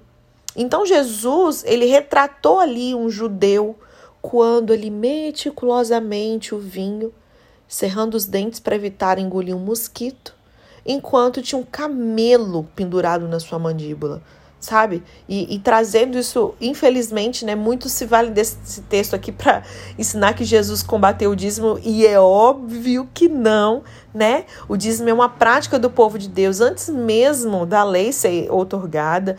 Então 0.56 0.86
Jesus, 0.86 1.64
ele 1.66 1.86
retratou 1.86 2.60
ali 2.60 2.96
um 2.96 3.10
judeu 3.10 3.78
quando 4.22 4.74
ele 4.74 4.90
meticulosamente 4.90 6.56
o 6.56 6.60
vinho 6.60 7.14
cerrando 7.68 8.16
os 8.16 8.26
dentes 8.26 8.60
para 8.60 8.76
evitar 8.76 9.18
engolir 9.18 9.56
um 9.56 9.60
mosquito, 9.60 10.34
enquanto 10.86 11.42
tinha 11.42 11.60
um 11.60 11.64
camelo 11.64 12.68
pendurado 12.76 13.28
na 13.28 13.40
sua 13.40 13.58
mandíbula, 13.58 14.22
sabe? 14.60 15.04
E, 15.28 15.56
e 15.56 15.60
trazendo 15.60 16.18
isso, 16.18 16.54
infelizmente, 16.62 17.44
né? 17.46 17.56
Muito 17.56 17.90
se 17.90 18.06
vale 18.06 18.30
desse 18.30 18.82
texto 18.84 19.16
aqui 19.16 19.32
para 19.32 19.64
ensinar 19.98 20.34
que 20.34 20.44
Jesus 20.44 20.84
combateu 20.84 21.32
o 21.32 21.36
dízimo, 21.36 21.80
e 21.84 22.06
é 22.06 22.20
óbvio 22.20 23.10
que 23.14 23.28
não, 23.28 23.84
né? 24.14 24.46
O 24.68 24.78
dízimo 24.78 25.10
é 25.10 25.14
uma 25.14 25.30
prática 25.30 25.80
do 25.80 25.90
povo 25.90 26.18
de 26.20 26.30
Deus 26.30 26.62
antes 26.62 26.90
mesmo 26.90 27.66
da 27.66 27.84
lei 27.84 28.12
ser 28.12 28.52
otorgada, 28.52 29.38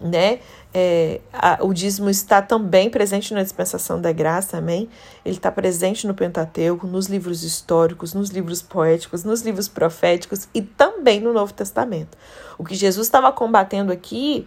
né? 0.00 0.40
É, 0.72 1.20
a, 1.32 1.58
o 1.62 1.74
dízimo 1.74 2.08
está 2.08 2.40
também 2.40 2.88
presente 2.88 3.34
na 3.34 3.42
dispensação 3.42 4.00
da 4.00 4.12
graça, 4.12 4.58
amém? 4.58 4.88
Ele 5.24 5.36
está 5.36 5.50
presente 5.50 6.06
no 6.06 6.14
Pentateuco, 6.14 6.86
nos 6.86 7.06
livros 7.06 7.42
históricos, 7.42 8.14
nos 8.14 8.30
livros 8.30 8.62
poéticos, 8.62 9.24
nos 9.24 9.42
livros 9.42 9.66
proféticos 9.66 10.48
e 10.54 10.62
também 10.62 11.20
no 11.20 11.32
Novo 11.32 11.52
Testamento. 11.52 12.16
O 12.56 12.64
que 12.64 12.76
Jesus 12.76 13.08
estava 13.08 13.32
combatendo 13.32 13.92
aqui 13.92 14.46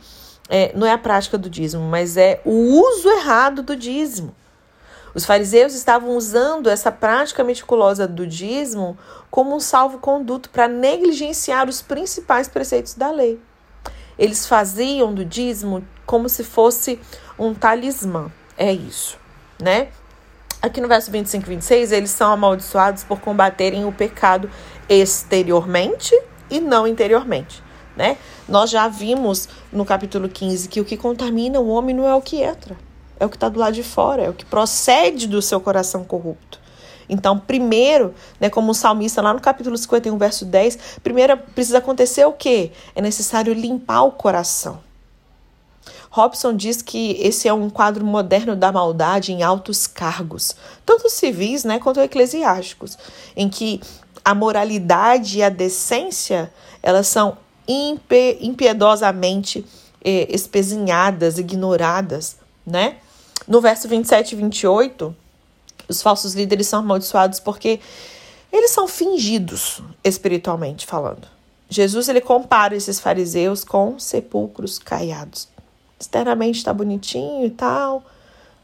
é, 0.50 0.72
não 0.76 0.88
é 0.88 0.94
a 0.94 0.98
prática 0.98 1.38
do 1.38 1.50
dízimo, 1.50 1.84
mas 1.84 2.16
é 2.16 2.42
o 2.46 2.52
uso 2.52 3.10
errado 3.10 3.62
do 3.62 3.76
dízimo. 3.76 4.34
Os 5.14 5.26
fariseus 5.26 5.74
estavam 5.76 6.18
usando 6.18 6.70
essa 6.70 6.92
prática 6.92 7.44
meticulosa 7.44 8.08
do 8.08 8.26
dízimo 8.26 8.98
como 9.30 9.56
um 9.56 9.60
salvo-conduto 9.60 10.50
para 10.50 10.68
negligenciar 10.68 11.70
os 11.70 11.82
principais 11.82 12.48
preceitos 12.48 12.96
da 12.96 13.12
lei. 13.12 13.40
Eles 14.18 14.46
faziam 14.46 15.14
do 15.14 15.26
dízimo 15.26 15.84
como 16.06 16.30
se 16.30 16.44
fosse 16.44 17.00
um 17.38 17.54
talismã. 17.54 18.32
É 18.58 18.72
isso, 18.72 19.18
né? 19.62 19.90
Aqui 20.62 20.80
no 20.80 20.88
verso 20.88 21.12
25 21.12 21.46
e 21.46 21.50
26, 21.50 21.92
eles 21.92 22.12
são 22.12 22.32
amaldiçoados 22.32 23.04
por 23.04 23.20
combaterem 23.20 23.86
o 23.86 23.92
pecado 23.92 24.50
exteriormente 24.88 26.18
e 26.50 26.60
não 26.60 26.88
interiormente. 26.88 27.62
né? 27.96 28.18
Nós 28.48 28.70
já 28.70 28.88
vimos 28.88 29.48
no 29.72 29.86
capítulo 29.86 30.28
15 30.30 30.68
que 30.68 30.82
o 30.82 30.86
que 30.86 30.98
contamina 30.98 31.60
o 31.60 31.68
homem 31.68 31.96
não 31.96 32.08
é 32.08 32.16
o 32.16 32.22
que 32.22 32.42
entra, 32.42 32.76
é 33.20 33.26
o 33.26 33.30
que 33.30 33.36
está 33.36 33.50
do 33.50 33.60
lado 33.60 33.74
de 33.74 33.84
fora, 33.84 34.24
é 34.24 34.30
o 34.30 34.34
que 34.34 34.46
procede 34.46 35.28
do 35.28 35.42
seu 35.42 35.60
coração 35.60 36.04
corrupto. 36.04 36.63
Então, 37.14 37.38
primeiro, 37.38 38.14
né, 38.40 38.50
como 38.50 38.72
o 38.72 38.74
salmista 38.74 39.22
lá 39.22 39.32
no 39.34 39.40
capítulo 39.40 39.78
51, 39.78 40.18
verso 40.18 40.46
10, 40.46 40.98
primeiro 41.04 41.38
precisa 41.38 41.78
acontecer 41.78 42.26
o 42.26 42.34
quê? 42.34 42.72
É 42.96 43.02
necessário 43.02 43.54
limpar 43.54 44.02
o 44.02 44.12
coração. 44.12 44.80
Robson 46.10 46.56
diz 46.56 46.82
que 46.82 47.18
esse 47.20 47.48
é 47.48 47.54
um 47.54 47.70
quadro 47.70 48.04
moderno 48.04 48.56
da 48.56 48.72
maldade 48.72 49.32
em 49.32 49.44
altos 49.44 49.86
cargos, 49.86 50.56
tanto 50.86 51.10
civis 51.10 51.64
né, 51.64 51.80
quanto 51.80 52.00
eclesiásticos, 52.00 52.98
em 53.36 53.48
que 53.48 53.80
a 54.26 54.34
moralidade 54.34 55.38
e 55.38 55.44
a 55.44 55.50
decência 55.50 56.52
elas 56.82 57.08
são 57.08 57.38
impiedosamente 57.68 59.66
eh, 60.04 60.28
espezinhadas, 60.30 61.38
ignoradas, 61.38 62.38
né? 62.66 62.98
No 63.48 63.62
verso 63.62 63.88
27 63.88 64.34
e 64.34 64.36
28, 64.36 65.16
os 65.94 66.02
falsos 66.02 66.34
líderes 66.34 66.68
são 66.68 66.80
amaldiçoados 66.80 67.40
porque 67.40 67.80
eles 68.52 68.72
são 68.72 68.88
fingidos 68.88 69.82
espiritualmente 70.04 70.86
falando. 70.86 71.28
Jesus 71.70 72.10
ele 72.10 72.22
compara 72.22 72.76
esses 72.76 73.00
fariseus 73.00 73.64
com 73.64 73.98
sepulcros 73.98 74.78
caiados. 74.78 75.48
Externamente 76.00 76.58
está 76.58 76.74
bonitinho 76.74 77.46
e 77.46 77.50
tal, 77.50 78.04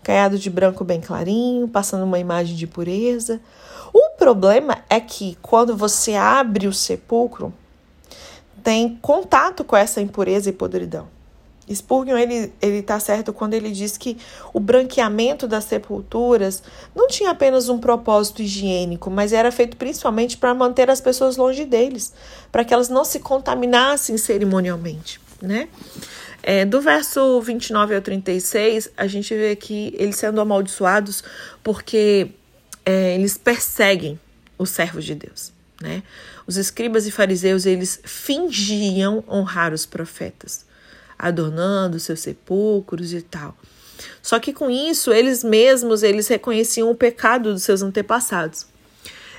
caiado 0.03 0.37
de 0.37 0.49
branco 0.49 0.83
bem 0.83 1.01
clarinho, 1.01 1.67
passando 1.67 2.03
uma 2.03 2.19
imagem 2.19 2.55
de 2.55 2.67
pureza. 2.67 3.39
O 3.93 4.11
problema 4.17 4.79
é 4.89 4.99
que 4.99 5.37
quando 5.41 5.75
você 5.75 6.13
abre 6.15 6.67
o 6.67 6.73
sepulcro, 6.73 7.53
tem 8.63 8.97
contato 9.01 9.63
com 9.63 9.75
essa 9.75 10.01
impureza 10.01 10.49
e 10.49 10.53
podridão. 10.53 11.07
Spurgeon 11.73 12.17
ele 12.17 12.53
ele 12.61 12.77
está 12.77 12.99
certo 12.99 13.31
quando 13.31 13.53
ele 13.53 13.71
diz 13.71 13.97
que 13.97 14.17
o 14.53 14.59
branqueamento 14.59 15.47
das 15.47 15.65
sepulturas 15.65 16.63
não 16.95 17.07
tinha 17.07 17.31
apenas 17.31 17.69
um 17.69 17.79
propósito 17.79 18.41
higiênico, 18.41 19.09
mas 19.09 19.33
era 19.33 19.51
feito 19.51 19.77
principalmente 19.77 20.37
para 20.37 20.53
manter 20.53 20.89
as 20.89 21.01
pessoas 21.01 21.37
longe 21.37 21.65
deles, 21.65 22.13
para 22.51 22.63
que 22.63 22.73
elas 22.73 22.89
não 22.89 23.05
se 23.05 23.19
contaminassem 23.19 24.17
cerimonialmente, 24.17 25.19
né? 25.41 25.67
É, 26.41 26.65
do 26.65 26.79
verso 26.79 27.41
29 27.41 27.95
ao 27.95 28.01
36, 28.01 28.89
a 28.95 29.07
gente 29.07 29.33
vê 29.35 29.51
aqui 29.51 29.93
eles 29.97 30.15
sendo 30.15 30.39
amaldiçoados 30.39 31.23
porque 31.61 32.31
é, 32.85 33.15
eles 33.15 33.37
perseguem 33.37 34.19
os 34.57 34.69
servos 34.69 35.03
de 35.03 35.15
Deus. 35.15 35.51
Né? 35.81 36.03
Os 36.45 36.57
escribas 36.57 37.05
e 37.07 37.11
fariseus 37.11 37.65
eles 37.65 38.01
fingiam 38.03 39.23
honrar 39.27 39.73
os 39.73 39.85
profetas, 39.85 40.65
adornando 41.19 41.99
seus 41.99 42.21
sepulcros 42.21 43.13
e 43.13 43.21
tal. 43.21 43.55
Só 44.21 44.39
que 44.39 44.53
com 44.53 44.69
isso 44.69 45.11
eles 45.11 45.43
mesmos 45.43 46.01
eles 46.01 46.27
reconheciam 46.27 46.89
o 46.89 46.95
pecado 46.95 47.53
dos 47.53 47.63
seus 47.63 47.81
antepassados. 47.81 48.65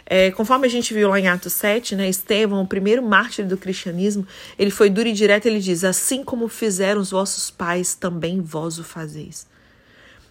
É, 0.05 0.31
conforme 0.33 0.67
a 0.67 0.71
gente 0.71 0.93
viu 0.93 1.09
lá 1.09 1.21
em 1.21 1.29
Atos 1.29 1.53
7, 1.53 1.95
né, 1.95 2.09
Estevão, 2.09 2.63
o 2.63 2.67
primeiro 2.67 3.01
mártir 3.01 3.47
do 3.47 3.57
cristianismo, 3.57 4.27
ele 4.59 4.71
foi 4.71 4.91
duro 4.91 5.09
e 5.09 5.13
direto, 5.13 5.47
ele 5.47 5.61
diz: 5.61 5.85
Assim 5.85 6.25
como 6.25 6.49
fizeram 6.49 7.01
os 7.01 7.13
vossos 7.13 7.49
pais, 7.49 7.95
também 7.95 8.41
vós 8.41 8.79
o 8.79 8.85
fazeis. 8.85 9.47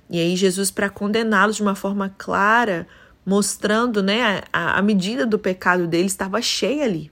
E 0.10 0.20
aí, 0.20 0.36
Jesus, 0.36 0.70
para 0.70 0.90
condená-los 0.90 1.56
de 1.56 1.62
uma 1.62 1.76
forma 1.76 2.14
clara, 2.18 2.86
mostrando 3.26 4.04
né, 4.04 4.42
a, 4.52 4.80
a 4.80 4.82
medida 4.82 5.26
do 5.26 5.40
pecado 5.40 5.88
dele, 5.88 6.08
estava 6.08 6.42
cheia 6.42 6.84
ali. 6.84 7.10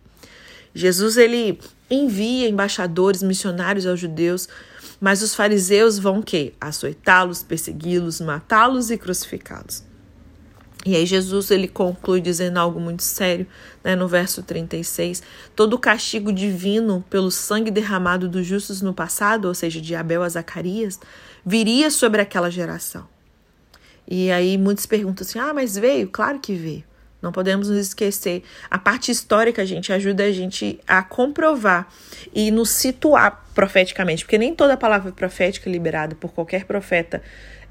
Jesus 0.77 1.17
ele 1.17 1.59
envia 1.89 2.47
embaixadores, 2.47 3.23
missionários 3.23 3.87
aos 3.87 3.99
judeus, 3.99 4.47
mas 5.01 5.23
os 5.23 5.33
fariseus 5.33 5.97
vão 5.97 6.21
que 6.21 6.53
açoitá-los, 6.61 7.41
persegui-los, 7.41 8.21
matá-los 8.21 8.91
e 8.91 8.97
crucificá-los. 8.97 9.83
E 10.85 10.95
aí 10.95 11.05
Jesus 11.05 11.49
ele 11.49 11.67
conclui 11.67 12.21
dizendo 12.21 12.57
algo 12.57 12.79
muito 12.79 13.03
sério, 13.03 13.47
né, 13.83 13.95
no 13.95 14.07
verso 14.07 14.43
36, 14.43 15.23
todo 15.55 15.73
o 15.73 15.79
castigo 15.79 16.31
divino 16.31 17.03
pelo 17.09 17.31
sangue 17.31 17.71
derramado 17.71 18.29
dos 18.29 18.45
justos 18.45 18.79
no 18.79 18.93
passado, 18.93 19.45
ou 19.45 19.55
seja, 19.55 19.81
de 19.81 19.95
Abel 19.95 20.21
a 20.21 20.29
Zacarias, 20.29 20.99
viria 21.43 21.89
sobre 21.89 22.21
aquela 22.21 22.51
geração. 22.51 23.07
E 24.07 24.31
aí 24.31 24.57
muitos 24.59 24.85
perguntam 24.85 25.25
assim: 25.27 25.39
"Ah, 25.39 25.53
mas 25.55 25.75
veio? 25.75 26.07
Claro 26.07 26.39
que 26.39 26.53
veio". 26.53 26.83
Não 27.21 27.31
podemos 27.31 27.69
nos 27.69 27.79
esquecer. 27.79 28.43
A 28.69 28.77
parte 28.77 29.11
histórica, 29.11 29.65
gente, 29.65 29.91
ajuda 29.91 30.23
a 30.23 30.31
gente 30.31 30.79
a 30.87 31.01
comprovar 31.01 31.87
e 32.33 32.51
nos 32.51 32.69
situar 32.69 33.43
profeticamente, 33.55 34.23
porque 34.23 34.37
nem 34.37 34.53
toda 34.53 34.77
palavra 34.77 35.11
profética 35.11 35.69
liberada 35.69 36.15
por 36.15 36.31
qualquer 36.31 36.65
profeta 36.65 37.21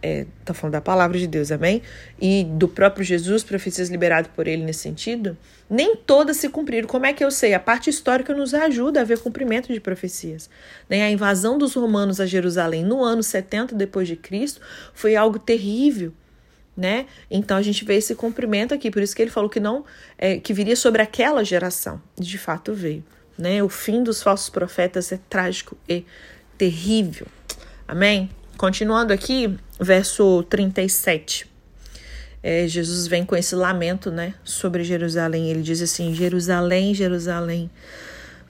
é, 0.02 0.26
falando 0.52 0.72
da 0.72 0.80
palavra 0.80 1.18
de 1.18 1.26
Deus, 1.26 1.50
amém? 1.50 1.82
E 2.20 2.44
do 2.44 2.68
próprio 2.68 3.04
Jesus, 3.04 3.42
profecias 3.42 3.88
liberadas 3.88 4.30
por 4.34 4.46
ele 4.46 4.62
nesse 4.62 4.80
sentido, 4.80 5.36
nem 5.68 5.96
todas 5.96 6.36
se 6.36 6.48
cumpriram. 6.48 6.86
Como 6.86 7.06
é 7.06 7.12
que 7.12 7.24
eu 7.24 7.30
sei? 7.30 7.54
A 7.54 7.60
parte 7.60 7.90
histórica 7.90 8.34
nos 8.34 8.54
ajuda 8.54 9.00
a 9.00 9.04
ver 9.04 9.18
cumprimento 9.18 9.72
de 9.72 9.80
profecias. 9.80 10.50
Né? 10.88 11.02
A 11.02 11.10
invasão 11.10 11.58
dos 11.58 11.74
romanos 11.74 12.20
a 12.20 12.26
Jerusalém 12.26 12.84
no 12.84 13.02
ano 13.02 13.22
70 13.22 13.74
depois 13.74 14.06
de 14.06 14.16
Cristo 14.16 14.60
foi 14.94 15.16
algo 15.16 15.38
terrível. 15.38 16.12
Né? 16.76 17.06
Então 17.30 17.56
a 17.56 17.62
gente 17.62 17.86
vê 17.86 17.94
esse 17.94 18.14
cumprimento 18.14 18.74
aqui, 18.74 18.90
por 18.90 19.00
isso 19.00 19.16
que 19.16 19.22
ele 19.22 19.30
falou 19.30 19.48
que 19.48 19.58
não 19.58 19.82
é, 20.18 20.38
que 20.38 20.52
viria 20.52 20.76
sobre 20.76 21.00
aquela 21.00 21.42
geração. 21.42 22.02
De 22.18 22.36
fato 22.36 22.74
veio, 22.74 23.02
né? 23.38 23.62
O 23.62 23.68
fim 23.70 24.02
dos 24.02 24.22
falsos 24.22 24.50
profetas 24.50 25.10
é 25.10 25.18
trágico 25.30 25.74
e 25.88 26.04
terrível. 26.58 27.26
Amém? 27.88 28.28
Continuando 28.58 29.12
aqui, 29.12 29.56
verso 29.80 30.42
37. 30.44 31.46
É, 32.42 32.66
Jesus 32.68 33.06
vem 33.06 33.24
com 33.24 33.34
esse 33.36 33.54
lamento, 33.54 34.10
né, 34.10 34.34
sobre 34.44 34.84
Jerusalém. 34.84 35.50
Ele 35.50 35.62
diz 35.62 35.82
assim: 35.82 36.14
Jerusalém, 36.14 36.94
Jerusalém, 36.94 37.70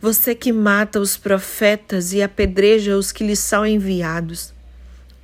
você 0.00 0.34
que 0.34 0.52
mata 0.52 1.00
os 1.00 1.16
profetas 1.16 2.12
e 2.12 2.22
apedreja 2.22 2.96
os 2.96 3.10
que 3.10 3.24
lhes 3.26 3.38
são 3.38 3.66
enviados. 3.66 4.54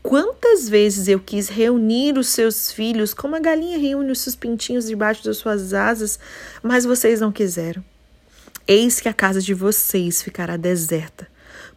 Quantas 0.02 0.68
vezes 0.68 1.06
eu 1.06 1.20
quis 1.20 1.48
reunir 1.48 2.18
os 2.18 2.28
seus 2.28 2.72
filhos, 2.72 3.14
como 3.14 3.36
a 3.36 3.40
galinha 3.40 3.78
reúne 3.78 4.10
os 4.10 4.20
seus 4.20 4.34
pintinhos 4.34 4.86
debaixo 4.86 5.24
das 5.24 5.36
suas 5.36 5.72
asas, 5.72 6.18
mas 6.62 6.84
vocês 6.84 7.20
não 7.20 7.30
quiseram. 7.30 7.84
Eis 8.66 9.00
que 9.00 9.08
a 9.08 9.14
casa 9.14 9.40
de 9.40 9.54
vocês 9.54 10.22
ficará 10.22 10.56
deserta 10.56 11.26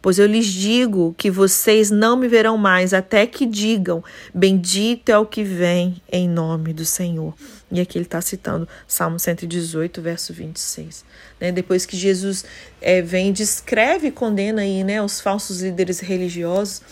Pois 0.06 0.20
eu 0.20 0.28
lhes 0.28 0.46
digo 0.46 1.16
que 1.18 1.32
vocês 1.32 1.90
não 1.90 2.16
me 2.16 2.28
verão 2.28 2.60
mais 2.60 2.94
até 2.94 3.26
que 3.26 3.44
digam: 3.44 4.04
Bendito 4.32 5.10
é 5.10 5.18
o 5.18 5.26
que 5.26 5.44
vem 5.44 6.00
em 6.12 6.30
nome 6.30 6.74
do 6.74 6.86
Senhor. 6.86 7.34
E 7.72 7.82
aqui 7.82 7.98
ele 7.98 8.06
está 8.06 8.22
citando 8.22 8.68
Salmo 8.88 9.18
118, 9.18 10.00
verso 10.04 10.32
26. 10.32 11.04
Né? 11.42 11.52
Depois 11.52 11.88
que 11.88 11.98
Jesus 11.98 12.46
é, 12.80 13.02
vem, 13.02 13.34
descreve 13.34 14.10
e 14.10 14.12
condena 14.12 14.62
aí, 14.62 14.84
né, 14.84 15.02
os 15.02 15.20
falsos 15.20 15.64
líderes 15.64 16.00
religiosos, 16.02 16.84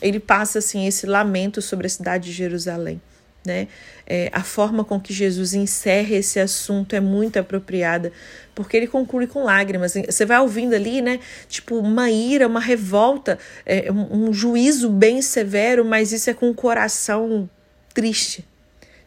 ele 0.00 0.20
passa 0.20 0.58
assim 0.58 0.86
esse 0.86 1.06
lamento 1.06 1.60
sobre 1.60 1.86
a 1.86 1.90
cidade 1.90 2.26
de 2.26 2.32
Jerusalém. 2.32 3.00
Né? 3.44 3.68
É, 4.06 4.28
a 4.32 4.42
forma 4.42 4.84
com 4.84 5.00
que 5.00 5.12
Jesus 5.12 5.54
encerra 5.54 6.16
esse 6.16 6.38
assunto 6.38 6.94
é 6.94 7.00
muito 7.00 7.38
apropriada, 7.38 8.12
porque 8.54 8.76
ele 8.76 8.86
conclui 8.86 9.26
com 9.26 9.44
lágrimas. 9.44 9.94
Você 9.94 10.26
vai 10.26 10.38
ouvindo 10.40 10.74
ali, 10.74 11.00
né? 11.00 11.20
Tipo, 11.48 11.78
uma 11.78 12.10
ira, 12.10 12.46
uma 12.46 12.60
revolta, 12.60 13.38
é, 13.64 13.90
um, 13.90 14.28
um 14.28 14.32
juízo 14.32 14.90
bem 14.90 15.22
severo, 15.22 15.84
mas 15.84 16.12
isso 16.12 16.28
é 16.28 16.34
com 16.34 16.50
o 16.50 16.54
coração 16.54 17.48
triste. 17.94 18.44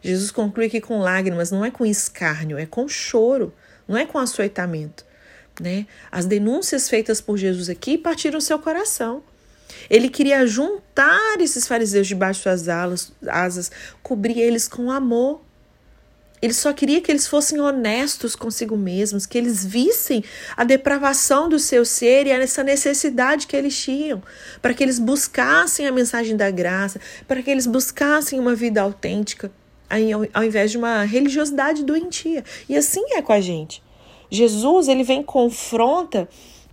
Jesus 0.00 0.32
conclui 0.32 0.66
aqui 0.66 0.80
com 0.80 0.98
lágrimas, 0.98 1.52
não 1.52 1.64
é 1.64 1.70
com 1.70 1.86
escárnio, 1.86 2.58
é 2.58 2.66
com 2.66 2.88
choro, 2.88 3.54
não 3.86 3.96
é 3.96 4.04
com 4.04 4.18
açoitamento. 4.18 5.04
Né? 5.60 5.86
As 6.10 6.26
denúncias 6.26 6.88
feitas 6.88 7.20
por 7.20 7.36
Jesus 7.36 7.68
aqui 7.68 7.96
partiram 7.96 8.40
seu 8.40 8.58
coração. 8.58 9.22
Ele 9.88 10.08
queria 10.08 10.46
juntar 10.46 11.40
esses 11.40 11.66
fariseus 11.66 12.06
debaixo 12.06 12.44
das 12.44 12.68
alas, 12.68 13.12
asas, 13.26 13.70
cobrir 14.02 14.38
eles 14.38 14.68
com 14.68 14.90
amor. 14.90 15.40
Ele 16.40 16.52
só 16.52 16.72
queria 16.72 17.00
que 17.00 17.10
eles 17.10 17.28
fossem 17.28 17.60
honestos 17.60 18.34
consigo 18.34 18.76
mesmos, 18.76 19.26
que 19.26 19.38
eles 19.38 19.64
vissem 19.64 20.24
a 20.56 20.64
depravação 20.64 21.48
do 21.48 21.56
seu 21.56 21.84
ser 21.84 22.26
e 22.26 22.30
essa 22.30 22.64
necessidade 22.64 23.46
que 23.46 23.56
eles 23.56 23.80
tinham, 23.80 24.20
para 24.60 24.74
que 24.74 24.82
eles 24.82 24.98
buscassem 24.98 25.86
a 25.86 25.92
mensagem 25.92 26.36
da 26.36 26.50
graça, 26.50 27.00
para 27.28 27.40
que 27.40 27.50
eles 27.50 27.66
buscassem 27.66 28.40
uma 28.40 28.56
vida 28.56 28.80
autêntica, 28.80 29.52
ao 30.32 30.42
invés 30.42 30.72
de 30.72 30.78
uma 30.78 31.04
religiosidade 31.04 31.84
doentia. 31.84 32.42
E 32.68 32.76
assim 32.76 33.04
é 33.12 33.22
com 33.22 33.32
a 33.32 33.40
gente. 33.40 33.80
Jesus, 34.28 34.88
ele 34.88 35.04
vem 35.04 35.22
confronta 35.22 36.28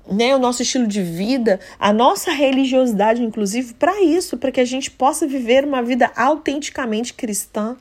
né, 0.09 0.35
o 0.35 0.39
nosso 0.39 0.61
estilo 0.61 0.87
de 0.87 1.01
vida, 1.03 1.59
a 1.79 1.93
nossa 1.93 2.31
religiosidade, 2.31 3.21
inclusive, 3.21 3.73
para 3.75 4.01
isso, 4.01 4.37
para 4.37 4.51
que 4.51 4.59
a 4.59 4.65
gente 4.65 4.89
possa 4.89 5.27
viver 5.27 5.63
uma 5.63 5.83
vida 5.83 6.11
autenticamente 6.15 7.13
cristã, 7.13 7.77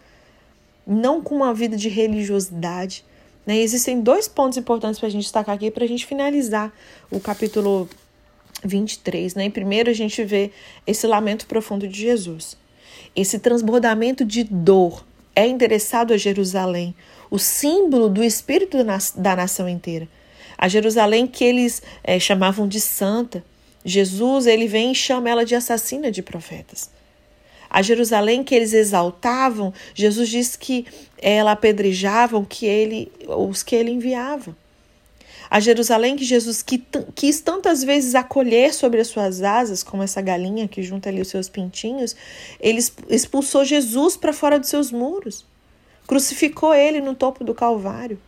não 0.87 1.23
com 1.23 1.35
uma 1.35 1.55
vida 1.55 1.77
de 1.77 1.89
religiosidade. 1.89 3.05
Né? 3.47 3.59
Existem 3.59 4.01
dois 4.01 4.29
pontos 4.29 4.59
importantes 4.59 5.01
para 5.01 5.09
a 5.09 5.11
gente 5.11 5.23
destacar 5.23 5.55
aqui 5.55 5.71
para 5.71 5.85
a 5.85 5.89
gente 5.89 6.05
finalizar 6.05 6.73
o 7.11 7.19
capítulo 7.19 7.89
23, 8.65 9.35
né? 9.35 9.49
Primeiro 9.49 9.89
a 9.89 9.95
gente 9.95 10.23
vê 10.25 10.51
esse 10.87 11.07
lamento 11.07 11.47
profundo 11.47 11.87
de 11.87 11.99
Jesus. 11.99 12.57
Esse 13.15 13.39
transbordamento 13.39 14.25
de 14.25 14.45
dor 14.45 15.05
é 15.35 15.47
endereçado 15.47 16.13
a 16.13 16.17
Jerusalém, 16.17 16.95
o 17.31 17.39
símbolo 17.39 18.09
do 18.09 18.23
espírito 18.23 18.77
da 19.17 19.37
nação 19.37 19.69
inteira. 19.69 20.09
A 20.59 20.67
Jerusalém 20.67 21.27
que 21.27 21.45
eles 21.45 21.81
é, 22.03 22.19
chamavam 22.19 22.67
de 22.67 22.81
santa. 22.81 23.45
Jesus, 23.85 24.47
ele 24.47 24.67
vem 24.67 24.91
e 24.91 24.95
chama 24.95 25.31
ela 25.31 25.45
de 25.45 25.55
assassina 25.55 26.11
de 26.11 26.21
profetas. 26.21 26.91
A 27.71 27.81
Jerusalém 27.81 28.43
que 28.43 28.55
eles 28.55 28.73
exaltavam, 28.73 29.73
Jesus 29.95 30.29
diz 30.29 30.57
que 30.57 30.87
ela 31.19 31.53
apedrejavam 31.53 32.45
que 32.45 32.67
ele, 32.67 33.13
os 33.29 33.63
que 33.63 33.77
ele 33.77 33.91
enviava. 33.91 34.57
A 35.51 35.61
Jerusalém 35.61 36.17
que 36.17 36.25
Jesus 36.25 36.65
quis 37.15 37.41
tantas 37.41 37.83
vezes 37.83 38.15
acolher 38.15 38.75
sobre 38.75 39.01
as 39.01 39.09
suas 39.09 39.43
asas, 39.43 39.83
como 39.83 40.03
essa 40.03 40.21
galinha 40.21 40.69
que 40.69 40.83
junta 40.83 41.09
ali 41.09 41.23
os 41.23 41.29
seus 41.29 41.49
pintinhos, 41.49 42.15
ele 42.61 42.81
expulsou 43.09 43.65
Jesus 43.65 44.17
para 44.17 44.33
fora 44.33 44.59
dos 44.59 44.69
seus 44.69 44.91
muros. 44.91 45.47
Crucificou 46.07 46.75
ele 46.75 47.01
no 47.01 47.15
topo 47.15 47.45
do 47.45 47.55
Calvário. 47.55 48.19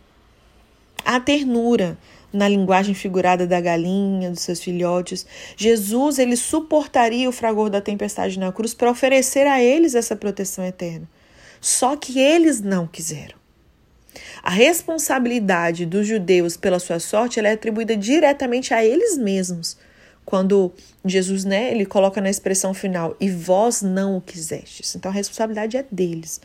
A 1.03 1.19
ternura 1.19 1.97
na 2.31 2.47
linguagem 2.47 2.93
figurada 2.93 3.45
da 3.45 3.59
galinha, 3.59 4.29
dos 4.29 4.41
seus 4.41 4.61
filhotes. 4.61 5.25
Jesus, 5.57 6.19
ele 6.19 6.35
suportaria 6.35 7.27
o 7.27 7.31
fragor 7.31 7.69
da 7.69 7.81
tempestade 7.81 8.39
na 8.39 8.51
cruz 8.51 8.73
para 8.73 8.91
oferecer 8.91 9.47
a 9.47 9.61
eles 9.61 9.95
essa 9.95 10.15
proteção 10.15 10.65
eterna. 10.65 11.07
Só 11.59 11.95
que 11.95 12.19
eles 12.19 12.61
não 12.61 12.87
quiseram. 12.87 13.41
A 14.43 14.49
responsabilidade 14.49 15.85
dos 15.85 16.07
judeus 16.07 16.57
pela 16.57 16.79
sua 16.79 16.99
sorte 16.99 17.39
é 17.39 17.51
atribuída 17.51 17.95
diretamente 17.95 18.73
a 18.73 18.83
eles 18.83 19.17
mesmos. 19.17 19.77
Quando 20.25 20.71
Jesus, 21.05 21.45
né, 21.45 21.71
ele 21.71 21.85
coloca 21.85 22.21
na 22.21 22.29
expressão 22.29 22.73
final, 22.73 23.15
e 23.19 23.29
vós 23.29 23.81
não 23.81 24.17
o 24.17 24.21
quisestes. 24.21 24.95
Então 24.95 25.11
a 25.11 25.13
responsabilidade 25.13 25.77
é 25.77 25.85
deles. 25.91 26.41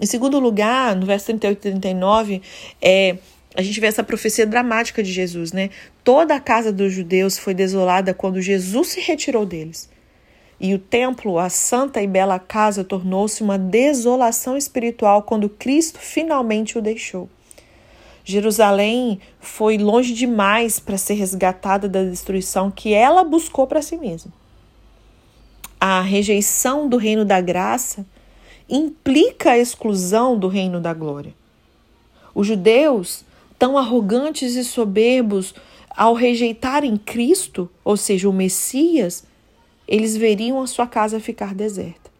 Em 0.00 0.06
segundo 0.06 0.38
lugar, 0.38 0.96
no 0.96 1.06
verso 1.06 1.26
38 1.26 1.58
e 1.58 1.60
39, 1.60 2.42
é, 2.80 3.18
a 3.54 3.62
gente 3.62 3.78
vê 3.80 3.86
essa 3.86 4.02
profecia 4.02 4.46
dramática 4.46 5.02
de 5.02 5.12
Jesus, 5.12 5.52
né? 5.52 5.70
Toda 6.02 6.34
a 6.34 6.40
casa 6.40 6.72
dos 6.72 6.92
judeus 6.92 7.38
foi 7.38 7.54
desolada 7.54 8.14
quando 8.14 8.40
Jesus 8.40 8.88
se 8.88 9.00
retirou 9.00 9.44
deles. 9.44 9.90
E 10.58 10.74
o 10.74 10.78
templo, 10.78 11.38
a 11.38 11.48
santa 11.48 12.00
e 12.00 12.06
bela 12.06 12.38
casa, 12.38 12.84
tornou-se 12.84 13.42
uma 13.42 13.58
desolação 13.58 14.56
espiritual 14.56 15.22
quando 15.22 15.48
Cristo 15.48 15.98
finalmente 15.98 16.78
o 16.78 16.82
deixou. 16.82 17.28
Jerusalém 18.24 19.20
foi 19.40 19.76
longe 19.76 20.14
demais 20.14 20.78
para 20.78 20.96
ser 20.96 21.14
resgatada 21.14 21.88
da 21.88 22.04
destruição 22.04 22.70
que 22.70 22.94
ela 22.94 23.24
buscou 23.24 23.66
para 23.66 23.82
si 23.82 23.96
mesma. 23.96 24.32
A 25.80 26.00
rejeição 26.00 26.88
do 26.88 26.96
reino 26.96 27.24
da 27.24 27.40
graça 27.40 28.06
implica 28.68 29.50
a 29.50 29.58
exclusão 29.58 30.38
do 30.38 30.46
reino 30.46 30.80
da 30.80 30.94
glória. 30.94 31.34
Os 32.32 32.46
judeus, 32.46 33.24
tão 33.62 33.78
arrogantes 33.78 34.56
e 34.56 34.64
soberbos, 34.64 35.54
ao 35.88 36.14
rejeitarem 36.14 36.96
Cristo, 36.96 37.70
ou 37.84 37.96
seja, 37.96 38.28
o 38.28 38.32
Messias, 38.32 39.22
eles 39.86 40.16
veriam 40.16 40.60
a 40.60 40.66
sua 40.66 40.84
casa 40.84 41.20
ficar 41.20 41.54
deserta. 41.54 42.10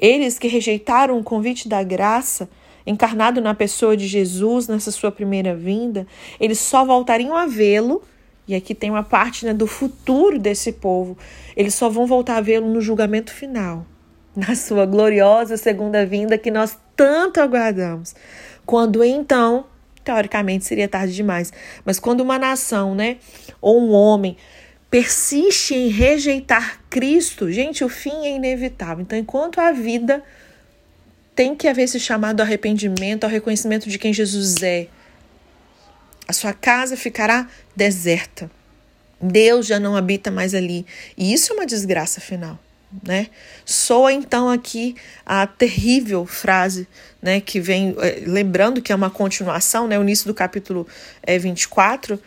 Eles 0.00 0.36
que 0.36 0.48
rejeitaram 0.48 1.16
o 1.16 1.22
convite 1.22 1.68
da 1.68 1.80
graça, 1.84 2.50
encarnado 2.84 3.40
na 3.40 3.54
pessoa 3.54 3.96
de 3.96 4.08
Jesus 4.08 4.66
nessa 4.66 4.90
sua 4.90 5.12
primeira 5.12 5.54
vinda, 5.54 6.08
eles 6.40 6.58
só 6.58 6.84
voltariam 6.84 7.36
a 7.36 7.46
vê-lo, 7.46 8.02
e 8.48 8.52
aqui 8.52 8.74
tem 8.74 8.90
uma 8.90 9.04
parte 9.04 9.46
né, 9.46 9.54
do 9.54 9.68
futuro 9.68 10.40
desse 10.40 10.72
povo, 10.72 11.16
eles 11.54 11.76
só 11.76 11.88
vão 11.88 12.04
voltar 12.04 12.38
a 12.38 12.40
vê-lo 12.40 12.68
no 12.68 12.80
julgamento 12.80 13.32
final, 13.32 13.86
na 14.34 14.56
sua 14.56 14.86
gloriosa 14.86 15.56
segunda 15.56 16.04
vinda 16.04 16.36
que 16.36 16.50
nós 16.50 16.76
tanto 16.96 17.38
aguardamos. 17.38 18.12
Quando 18.66 19.04
então, 19.04 19.66
teoricamente 20.04 20.64
seria 20.64 20.86
tarde 20.86 21.14
demais, 21.14 21.52
mas 21.84 21.98
quando 21.98 22.20
uma 22.20 22.38
nação, 22.38 22.94
né, 22.94 23.16
ou 23.60 23.80
um 23.80 23.92
homem 23.92 24.36
persiste 24.90 25.74
em 25.74 25.88
rejeitar 25.88 26.80
Cristo, 26.88 27.50
gente, 27.50 27.82
o 27.82 27.88
fim 27.88 28.26
é 28.26 28.36
inevitável. 28.36 29.02
Então, 29.02 29.18
enquanto 29.18 29.58
a 29.58 29.72
vida 29.72 30.22
tem 31.34 31.56
que 31.56 31.66
haver 31.66 31.82
esse 31.82 31.98
chamado 31.98 32.40
ao 32.40 32.46
arrependimento, 32.46 33.24
ao 33.24 33.30
reconhecimento 33.30 33.88
de 33.88 33.98
quem 33.98 34.12
Jesus 34.12 34.62
é, 34.62 34.86
a 36.28 36.32
sua 36.32 36.52
casa 36.52 36.96
ficará 36.96 37.48
deserta. 37.74 38.50
Deus 39.20 39.66
já 39.66 39.80
não 39.80 39.96
habita 39.96 40.30
mais 40.30 40.54
ali. 40.54 40.86
E 41.16 41.32
isso 41.32 41.52
é 41.52 41.56
uma 41.56 41.66
desgraça 41.66 42.20
final. 42.20 42.58
Né? 43.02 43.28
Soa 43.64 44.12
então 44.12 44.48
aqui 44.48 44.94
a 45.26 45.46
terrível 45.46 46.24
frase, 46.26 46.86
né, 47.20 47.40
que 47.40 47.58
vem, 47.58 47.94
eh, 47.98 48.22
lembrando 48.26 48.80
que 48.80 48.92
é 48.92 48.94
uma 48.94 49.10
continuação, 49.10 49.88
né, 49.88 49.98
o 49.98 50.02
início 50.02 50.26
do 50.26 50.34
capítulo 50.34 50.86
é, 51.22 51.36
24, 51.38 52.20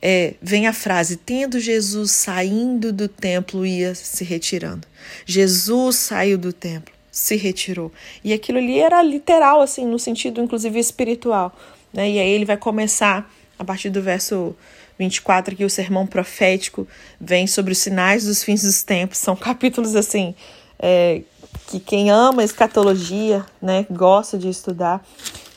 é, 0.00 0.34
vem 0.40 0.66
a 0.66 0.72
frase: 0.72 1.16
tendo 1.16 1.58
Jesus 1.58 2.12
saindo 2.12 2.92
do 2.92 3.08
templo, 3.08 3.66
ia 3.66 3.94
se 3.94 4.24
retirando. 4.24 4.86
Jesus 5.24 5.96
saiu 5.96 6.38
do 6.38 6.52
templo, 6.52 6.94
se 7.10 7.36
retirou. 7.36 7.92
E 8.22 8.32
aquilo 8.32 8.58
ali 8.58 8.78
era 8.78 9.02
literal, 9.02 9.60
assim, 9.60 9.86
no 9.86 9.98
sentido 9.98 10.40
inclusive 10.40 10.78
espiritual. 10.78 11.56
Né? 11.92 12.10
E 12.10 12.18
aí 12.18 12.30
ele 12.30 12.44
vai 12.44 12.56
começar, 12.56 13.30
a 13.58 13.64
partir 13.64 13.90
do 13.90 14.02
verso 14.02 14.54
24, 14.98 15.54
que 15.54 15.64
o 15.64 15.70
sermão 15.70 16.06
profético 16.06 16.86
vem 17.20 17.46
sobre 17.46 17.72
os 17.72 17.78
sinais 17.78 18.24
dos 18.24 18.42
fins 18.42 18.62
dos 18.62 18.82
tempos. 18.82 19.18
São 19.18 19.36
capítulos 19.36 19.94
assim. 19.94 20.34
É, 20.78 21.22
que 21.68 21.80
quem 21.80 22.10
ama 22.10 22.44
escatologia, 22.44 23.44
né, 23.60 23.86
gosta 23.90 24.38
de 24.38 24.48
estudar, 24.48 25.04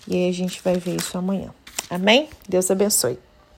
e 0.08 0.16
aí 0.16 0.30
a 0.30 0.34
gente 0.34 0.62
vai 0.64 0.76
ver 0.76 0.96
isso 0.96 1.18
amanhã. 1.18 1.54
Amém? 1.90 2.30
Deus 2.48 2.70
abençoe. 2.72 3.20